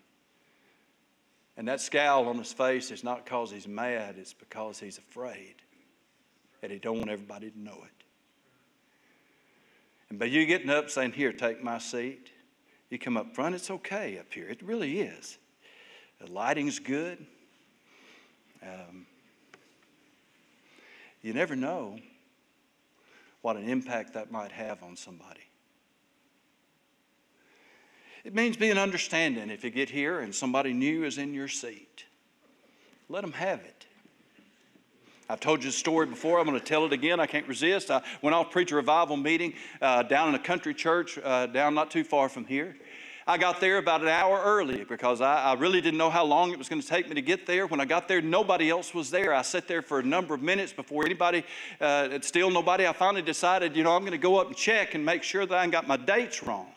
And 1.58 1.68
that 1.68 1.82
scowl 1.82 2.28
on 2.28 2.38
his 2.38 2.54
face 2.54 2.92
is 2.92 3.04
not 3.04 3.26
because 3.26 3.50
he's 3.50 3.68
mad, 3.68 4.14
it's 4.20 4.34
because 4.34 4.80
he's 4.80 5.00
afraid. 5.00 5.56
And 6.62 6.72
he 6.72 6.78
don't 6.78 7.00
want 7.00 7.10
everybody 7.10 7.50
to 7.50 7.60
know 7.60 7.80
it. 7.84 8.06
And 10.12 10.20
by 10.20 10.26
you 10.26 10.46
getting 10.46 10.70
up 10.70 10.92
saying, 10.92 11.14
Here, 11.14 11.34
take 11.34 11.64
my 11.64 11.80
seat, 11.80 12.30
you 12.90 13.00
come 13.00 13.18
up 13.18 13.34
front, 13.34 13.56
it's 13.56 13.72
okay 13.72 14.18
up 14.20 14.32
here. 14.34 14.48
It 14.48 14.62
really 14.62 15.00
is. 15.02 15.38
The 16.20 16.32
lighting's 16.32 16.80
good. 16.80 17.26
Um, 18.64 19.06
you 21.22 21.34
never 21.34 21.56
know 21.56 21.98
what 23.42 23.58
an 23.58 23.68
impact 23.68 24.14
that 24.14 24.32
might 24.32 24.52
have 24.52 24.82
on 24.84 24.96
somebody. 24.96 25.42
It 28.24 28.34
means 28.34 28.58
being 28.58 28.78
understanding 28.78 29.52
if 29.52 29.64
you 29.64 29.70
get 29.70 29.90
here 29.90 30.20
and 30.20 30.34
somebody 30.34 30.74
new 30.74 31.04
is 31.04 31.20
in 31.20 31.34
your 31.34 31.48
seat. 31.48 32.06
Let 33.08 33.22
them 33.22 33.34
have 33.34 33.60
it. 33.60 33.86
I've 35.28 35.40
told 35.40 35.64
you 35.64 35.72
the 35.72 35.76
story 35.76 36.06
before. 36.06 36.40
I'm 36.40 36.46
going 36.46 36.60
to 36.60 36.64
tell 36.64 36.86
it 36.86 36.94
again. 36.94 37.20
I 37.20 37.26
can't 37.26 37.48
resist. 37.48 37.90
I 37.90 38.04
went 38.22 38.36
off 38.36 38.48
to 38.48 38.52
preach 38.52 38.72
a 38.72 38.76
revival 38.76 39.18
meeting 39.18 39.54
uh, 39.82 40.04
down 40.04 40.30
in 40.30 40.36
a 40.36 40.40
country 40.40 40.74
church 40.74 41.18
uh, 41.18 41.48
down 41.48 41.74
not 41.74 41.90
too 41.90 42.04
far 42.04 42.30
from 42.30 42.46
here. 42.46 42.76
I 43.26 43.40
got 43.40 43.60
there 43.60 43.80
about 43.80 44.04
an 44.04 44.08
hour 44.08 44.40
early 44.46 44.84
because 44.84 45.22
I, 45.22 45.46
I, 45.46 45.54
really 45.56 45.82
didn't 45.82 45.98
know 45.98 46.12
how 46.12 46.24
long 46.24 46.52
it 46.52 46.60
was 46.60 46.70
going 46.70 46.80
to 46.80 46.88
take 46.88 47.10
me 47.10 47.16
to 47.16 47.24
get 47.24 47.48
there. 47.48 47.66
When 47.66 47.80
I 47.80 47.86
got 47.86 48.08
there, 48.08 48.22
nobody 48.22 48.70
else 48.70 48.94
was 48.94 49.10
there. 49.10 49.34
I 49.34 49.42
sat 49.42 49.68
there 49.68 49.82
for 49.82 49.98
a 49.98 50.04
number 50.04 50.36
of 50.36 50.44
minutes 50.44 50.72
before 50.72 51.06
anybody, 51.06 51.44
uh, 51.82 52.20
still 52.22 52.52
nobody. 52.52 52.86
I 52.86 52.94
finally 52.94 53.24
decided, 53.24 53.76
you 53.76 53.84
know, 53.84 53.96
I'm 53.96 54.04
going 54.04 54.12
to 54.12 54.20
go 54.20 54.36
up 54.36 54.50
and 54.50 54.56
check 54.56 54.94
and 54.94 55.04
make 55.04 55.24
sure 55.24 55.48
that 55.48 55.58
I 55.58 55.66
got 55.66 55.88
my 55.88 55.98
dates 55.98 56.44
wrong 56.44 56.68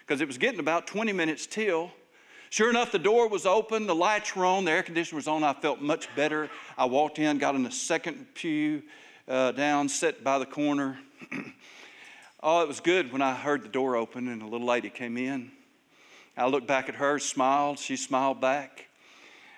because 0.00 0.20
it 0.20 0.26
was 0.26 0.36
getting 0.36 0.60
about 0.60 0.86
20 0.86 1.14
minutes 1.14 1.46
till. 1.46 1.90
Sure 2.54 2.70
enough, 2.70 2.92
the 2.92 3.00
door 3.00 3.26
was 3.26 3.46
open, 3.46 3.88
the 3.88 3.96
lights 3.96 4.36
were 4.36 4.46
on, 4.46 4.64
the 4.64 4.70
air 4.70 4.84
conditioner 4.84 5.16
was 5.16 5.26
on. 5.26 5.42
I 5.42 5.54
felt 5.54 5.80
much 5.80 6.06
better. 6.14 6.48
I 6.78 6.84
walked 6.84 7.18
in, 7.18 7.38
got 7.38 7.56
in 7.56 7.64
the 7.64 7.72
second 7.72 8.32
pew 8.32 8.84
uh, 9.26 9.50
down, 9.50 9.88
sat 9.88 10.22
by 10.22 10.38
the 10.38 10.46
corner. 10.46 10.96
oh, 12.44 12.62
it 12.62 12.68
was 12.68 12.78
good 12.78 13.12
when 13.12 13.22
I 13.22 13.34
heard 13.34 13.64
the 13.64 13.68
door 13.68 13.96
open 13.96 14.28
and 14.28 14.40
a 14.40 14.46
little 14.46 14.68
lady 14.68 14.88
came 14.88 15.16
in. 15.16 15.50
I 16.36 16.46
looked 16.46 16.68
back 16.68 16.88
at 16.88 16.94
her, 16.94 17.18
smiled. 17.18 17.80
She 17.80 17.96
smiled 17.96 18.40
back. 18.40 18.86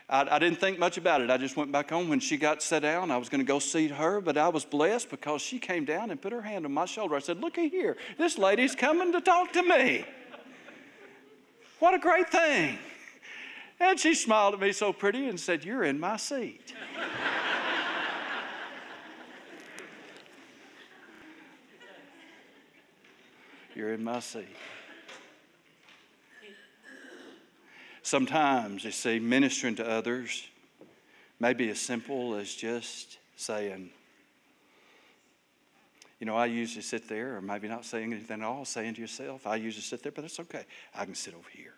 I, 0.08 0.26
I, 0.30 0.38
didn't 0.38 0.58
think 0.58 0.78
much 0.78 0.96
about 0.96 1.20
it. 1.20 1.30
I 1.30 1.36
just 1.36 1.54
went 1.54 1.70
back 1.70 1.90
home. 1.90 2.08
When 2.08 2.20
she 2.20 2.38
got 2.38 2.62
set 2.62 2.80
down, 2.80 3.10
I 3.10 3.18
was 3.18 3.28
going 3.28 3.42
to 3.42 3.46
go 3.46 3.58
see 3.58 3.88
her, 3.88 4.22
but 4.22 4.38
I 4.38 4.48
was 4.48 4.64
blessed 4.64 5.10
because 5.10 5.42
she 5.42 5.58
came 5.58 5.84
down 5.84 6.10
and 6.10 6.22
put 6.22 6.32
her 6.32 6.40
hand 6.40 6.64
on 6.64 6.72
my 6.72 6.86
shoulder. 6.86 7.14
I 7.14 7.18
said, 7.18 7.42
Looky 7.42 7.68
here, 7.68 7.98
this 8.16 8.38
lady's 8.38 8.74
coming 8.74 9.12
to 9.12 9.20
talk 9.20 9.52
to 9.52 9.62
me. 9.62 10.06
What 11.78 11.94
a 11.94 11.98
great 11.98 12.30
thing. 12.30 12.78
And 13.78 14.00
she 14.00 14.14
smiled 14.14 14.54
at 14.54 14.60
me 14.60 14.72
so 14.72 14.92
pretty 14.92 15.28
and 15.28 15.38
said, 15.38 15.64
You're 15.64 15.84
in 15.84 16.00
my 16.00 16.16
seat. 16.16 16.74
You're 23.74 23.92
in 23.92 24.02
my 24.02 24.20
seat. 24.20 24.56
Sometimes, 28.02 28.84
you 28.84 28.90
see, 28.90 29.18
ministering 29.18 29.74
to 29.74 29.86
others 29.86 30.48
may 31.38 31.52
be 31.52 31.68
as 31.68 31.78
simple 31.78 32.36
as 32.36 32.54
just 32.54 33.18
saying, 33.36 33.90
you 36.18 36.26
know, 36.26 36.36
I 36.36 36.46
usually 36.46 36.82
sit 36.82 37.08
there, 37.08 37.36
or 37.36 37.40
maybe 37.40 37.68
not 37.68 37.84
saying 37.84 38.12
anything 38.12 38.40
at 38.42 38.46
all, 38.46 38.64
saying 38.64 38.94
to 38.94 39.00
yourself, 39.00 39.46
I 39.46 39.56
usually 39.56 39.82
sit 39.82 40.02
there, 40.02 40.12
but 40.12 40.22
that's 40.22 40.40
okay. 40.40 40.64
I 40.94 41.04
can 41.04 41.14
sit 41.14 41.34
over 41.34 41.48
here. 41.50 41.74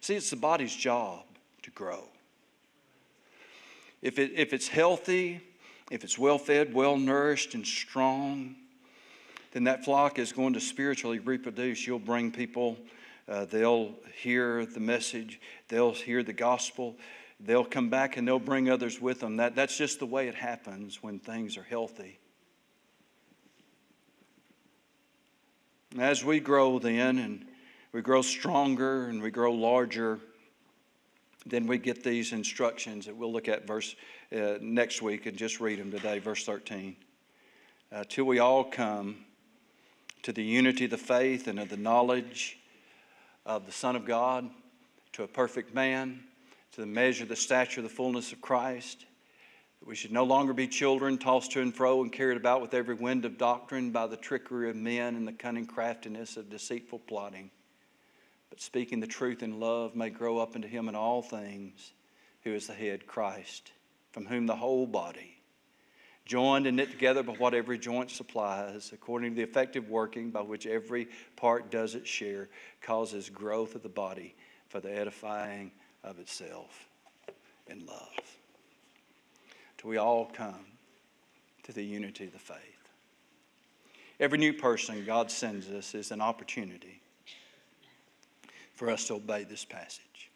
See, 0.00 0.14
it's 0.14 0.30
the 0.30 0.36
body's 0.36 0.74
job 0.74 1.24
to 1.62 1.70
grow. 1.70 2.04
If, 4.02 4.18
it, 4.18 4.32
if 4.34 4.52
it's 4.52 4.68
healthy, 4.68 5.40
if 5.90 6.04
it's 6.04 6.18
well 6.18 6.38
fed, 6.38 6.74
well 6.74 6.96
nourished, 6.96 7.54
and 7.54 7.66
strong, 7.66 8.56
then 9.52 9.64
that 9.64 9.84
flock 9.84 10.18
is 10.18 10.32
going 10.32 10.54
to 10.54 10.60
spiritually 10.60 11.20
reproduce. 11.20 11.86
You'll 11.86 12.00
bring 12.00 12.32
people 12.32 12.76
uh, 13.28 13.46
they'll 13.46 13.94
hear 14.20 14.66
the 14.66 14.80
message, 14.80 15.40
they'll 15.68 15.92
hear 15.92 16.22
the 16.22 16.32
gospel, 16.32 16.96
they'll 17.40 17.64
come 17.64 17.88
back 17.88 18.16
and 18.16 18.28
they'll 18.28 18.38
bring 18.38 18.68
others 18.68 19.00
with 19.00 19.20
them. 19.20 19.36
That, 19.36 19.54
that's 19.54 19.76
just 19.76 19.98
the 19.98 20.06
way 20.06 20.28
it 20.28 20.34
happens 20.34 21.02
when 21.02 21.18
things 21.18 21.56
are 21.56 21.62
healthy. 21.62 22.18
As 25.98 26.24
we 26.24 26.40
grow 26.40 26.80
then 26.80 27.18
and 27.18 27.46
we 27.92 28.02
grow 28.02 28.20
stronger 28.20 29.06
and 29.06 29.22
we 29.22 29.30
grow 29.30 29.52
larger, 29.52 30.18
then 31.46 31.68
we 31.68 31.78
get 31.78 32.02
these 32.02 32.32
instructions 32.32 33.06
that 33.06 33.14
we'll 33.14 33.32
look 33.32 33.46
at 33.46 33.64
verse 33.64 33.94
uh, 34.36 34.54
next 34.60 35.02
week 35.02 35.26
and 35.26 35.36
just 35.36 35.60
read 35.60 35.78
them 35.78 35.92
today, 35.92 36.18
verse 36.18 36.44
13. 36.44 36.96
Uh, 37.92 38.02
till 38.08 38.24
we 38.24 38.40
all 38.40 38.64
come 38.64 39.24
to 40.22 40.32
the 40.32 40.42
unity 40.42 40.86
of 40.86 40.90
the 40.90 40.98
faith 40.98 41.46
and 41.46 41.60
of 41.60 41.68
the 41.68 41.76
knowledge 41.76 42.58
of 43.46 43.64
the 43.64 43.72
Son 43.72 43.94
of 43.94 44.04
God 44.04 44.50
to 45.12 45.22
a 45.22 45.28
perfect 45.28 45.74
man, 45.74 46.24
to 46.72 46.80
the 46.80 46.88
measure, 46.88 47.24
the 47.24 47.36
stature, 47.36 47.82
the 47.82 47.88
fullness 47.88 48.32
of 48.32 48.40
Christ. 48.40 49.04
That 49.84 49.90
we 49.90 49.96
should 49.96 50.12
no 50.12 50.24
longer 50.24 50.54
be 50.54 50.66
children 50.66 51.18
tossed 51.18 51.52
to 51.52 51.60
and 51.60 51.74
fro 51.74 52.00
and 52.00 52.10
carried 52.10 52.38
about 52.38 52.62
with 52.62 52.72
every 52.72 52.94
wind 52.94 53.26
of 53.26 53.36
doctrine 53.36 53.90
by 53.90 54.06
the 54.06 54.16
trickery 54.16 54.70
of 54.70 54.76
men 54.76 55.14
and 55.14 55.28
the 55.28 55.32
cunning 55.34 55.66
craftiness 55.66 56.38
of 56.38 56.48
deceitful 56.48 57.00
plotting. 57.00 57.50
But 58.48 58.62
speaking 58.62 59.00
the 59.00 59.06
truth 59.06 59.42
in 59.42 59.60
love 59.60 59.94
may 59.94 60.08
grow 60.08 60.38
up 60.38 60.56
into 60.56 60.68
him 60.68 60.88
in 60.88 60.94
all 60.94 61.20
things, 61.20 61.92
who 62.44 62.54
is 62.54 62.66
the 62.66 62.72
head, 62.72 63.06
Christ, 63.06 63.72
from 64.10 64.24
whom 64.24 64.46
the 64.46 64.56
whole 64.56 64.86
body 64.86 65.36
joined 66.24 66.66
and 66.66 66.78
knit 66.78 66.90
together 66.90 67.22
by 67.22 67.34
what 67.34 67.52
every 67.52 67.76
joint 67.76 68.10
supplies, 68.10 68.90
according 68.94 69.32
to 69.32 69.36
the 69.36 69.42
effective 69.42 69.90
working 69.90 70.30
by 70.30 70.40
which 70.40 70.66
every 70.66 71.08
part 71.36 71.70
does 71.70 71.94
its 71.94 72.08
share, 72.08 72.48
causes 72.80 73.28
growth 73.28 73.74
of 73.74 73.82
the 73.82 73.90
body 73.90 74.34
for 74.66 74.80
the 74.80 74.90
edifying 74.90 75.70
of 76.02 76.18
itself 76.18 76.88
in 77.66 77.84
love. 77.84 78.38
Till 79.84 79.90
we 79.90 79.98
all 79.98 80.24
come 80.24 80.64
to 81.64 81.72
the 81.72 81.82
unity 81.82 82.24
of 82.24 82.32
the 82.32 82.38
faith. 82.38 82.56
Every 84.18 84.38
new 84.38 84.54
person 84.54 85.04
God 85.04 85.30
sends 85.30 85.68
us 85.68 85.94
is 85.94 86.10
an 86.10 86.22
opportunity 86.22 87.02
for 88.72 88.88
us 88.88 89.06
to 89.08 89.14
obey 89.14 89.44
this 89.44 89.62
passage. 89.62 90.30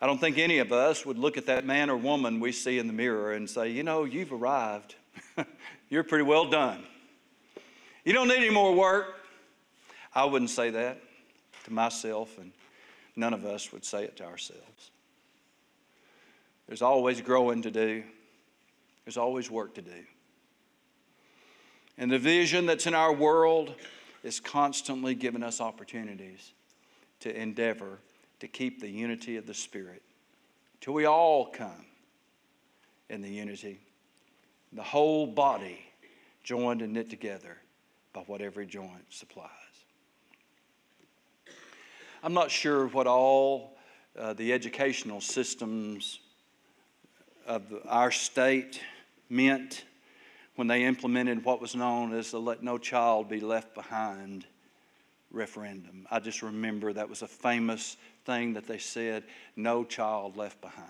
I 0.00 0.06
don't 0.06 0.20
think 0.20 0.38
any 0.38 0.58
of 0.58 0.70
us 0.70 1.04
would 1.04 1.18
look 1.18 1.36
at 1.36 1.46
that 1.46 1.66
man 1.66 1.90
or 1.90 1.96
woman 1.96 2.38
we 2.38 2.52
see 2.52 2.78
in 2.78 2.86
the 2.86 2.92
mirror 2.92 3.32
and 3.32 3.50
say, 3.50 3.68
you 3.70 3.82
know, 3.82 4.04
you've 4.04 4.32
arrived. 4.32 4.94
You're 5.88 6.04
pretty 6.04 6.24
well 6.24 6.48
done. 6.48 6.84
You 8.04 8.12
don't 8.12 8.28
need 8.28 8.36
any 8.36 8.50
more 8.50 8.72
work. 8.72 9.16
I 10.14 10.24
wouldn't 10.24 10.50
say 10.50 10.70
that 10.70 10.98
to 11.64 11.72
myself, 11.72 12.38
and 12.38 12.52
none 13.16 13.34
of 13.34 13.44
us 13.44 13.72
would 13.72 13.84
say 13.84 14.04
it 14.04 14.16
to 14.18 14.24
ourselves. 14.24 14.90
There's 16.70 16.82
always 16.82 17.20
growing 17.20 17.62
to 17.62 17.70
do, 17.72 18.04
there's 19.04 19.16
always 19.16 19.50
work 19.50 19.74
to 19.74 19.82
do. 19.82 20.04
And 21.98 22.12
the 22.12 22.18
vision 22.20 22.64
that's 22.64 22.86
in 22.86 22.94
our 22.94 23.12
world 23.12 23.74
is 24.22 24.38
constantly 24.38 25.16
giving 25.16 25.42
us 25.42 25.60
opportunities 25.60 26.52
to 27.18 27.36
endeavor 27.36 27.98
to 28.38 28.46
keep 28.46 28.80
the 28.80 28.88
unity 28.88 29.36
of 29.36 29.48
the 29.48 29.52
Spirit 29.52 30.00
till 30.80 30.94
we 30.94 31.06
all 31.06 31.46
come 31.46 31.86
in 33.08 33.20
the 33.20 33.28
unity, 33.28 33.80
the 34.72 34.80
whole 34.80 35.26
body 35.26 35.80
joined 36.44 36.82
and 36.82 36.92
knit 36.92 37.10
together 37.10 37.56
by 38.12 38.20
what 38.28 38.40
every 38.40 38.64
joint 38.64 39.06
supplies. 39.08 39.50
I'm 42.22 42.32
not 42.32 42.52
sure 42.52 42.86
what 42.86 43.08
all 43.08 43.76
uh, 44.16 44.34
the 44.34 44.52
educational 44.52 45.20
systems 45.20 46.20
of 47.50 47.64
our 47.88 48.12
state 48.12 48.80
meant 49.28 49.84
when 50.54 50.68
they 50.68 50.84
implemented 50.84 51.44
what 51.44 51.60
was 51.60 51.74
known 51.74 52.14
as 52.14 52.30
the 52.30 52.40
Let 52.40 52.62
No 52.62 52.78
Child 52.78 53.28
Be 53.28 53.40
Left 53.40 53.74
Behind 53.74 54.46
referendum. 55.32 56.06
I 56.12 56.20
just 56.20 56.42
remember 56.42 56.92
that 56.92 57.08
was 57.08 57.22
a 57.22 57.26
famous 57.26 57.96
thing 58.24 58.54
that 58.54 58.68
they 58.68 58.78
said 58.78 59.24
no 59.56 59.82
child 59.82 60.36
left 60.36 60.60
behind. 60.60 60.86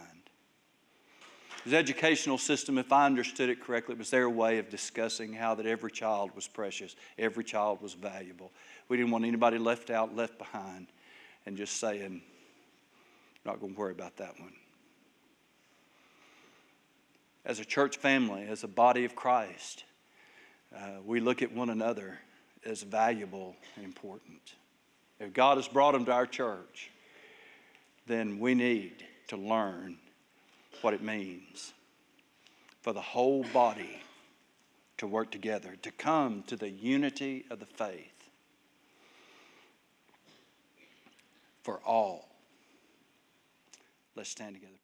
The 1.64 1.76
educational 1.78 2.38
system, 2.38 2.76
if 2.76 2.92
I 2.92 3.06
understood 3.06 3.48
it 3.48 3.62
correctly, 3.62 3.94
was 3.94 4.10
their 4.10 4.28
way 4.28 4.58
of 4.58 4.68
discussing 4.68 5.32
how 5.32 5.54
that 5.54 5.66
every 5.66 5.90
child 5.90 6.30
was 6.34 6.46
precious, 6.46 6.94
every 7.18 7.44
child 7.44 7.80
was 7.80 7.94
valuable. 7.94 8.52
We 8.88 8.98
didn't 8.98 9.12
want 9.12 9.24
anybody 9.24 9.56
left 9.56 9.88
out, 9.88 10.14
left 10.14 10.36
behind, 10.36 10.88
and 11.46 11.56
just 11.56 11.78
saying, 11.78 12.20
not 13.46 13.60
going 13.60 13.74
to 13.74 13.78
worry 13.78 13.92
about 13.92 14.16
that 14.18 14.38
one. 14.38 14.52
As 17.44 17.58
a 17.58 17.64
church 17.64 17.96
family, 17.96 18.46
as 18.48 18.64
a 18.64 18.68
body 18.68 19.04
of 19.04 19.16
Christ, 19.16 19.84
uh, 20.76 21.00
we 21.04 21.20
look 21.20 21.42
at 21.42 21.52
one 21.52 21.70
another 21.70 22.18
as 22.64 22.82
valuable 22.82 23.56
and 23.76 23.84
important. 23.84 24.54
If 25.18 25.32
God 25.32 25.56
has 25.56 25.68
brought 25.68 25.92
them 25.92 26.04
to 26.06 26.12
our 26.12 26.26
church, 26.26 26.90
then 28.06 28.38
we 28.38 28.54
need 28.54 29.04
to 29.28 29.36
learn 29.36 29.96
what 30.82 30.94
it 30.94 31.02
means 31.02 31.72
for 32.82 32.92
the 32.92 33.00
whole 33.00 33.44
body 33.52 34.02
to 34.98 35.06
work 35.06 35.30
together, 35.30 35.76
to 35.82 35.90
come 35.90 36.42
to 36.46 36.56
the 36.56 36.68
unity 36.68 37.44
of 37.50 37.58
the 37.58 37.66
faith 37.66 38.30
for 41.62 41.80
all. 41.86 42.28
Let's 44.16 44.30
stand 44.30 44.54
together. 44.54 44.79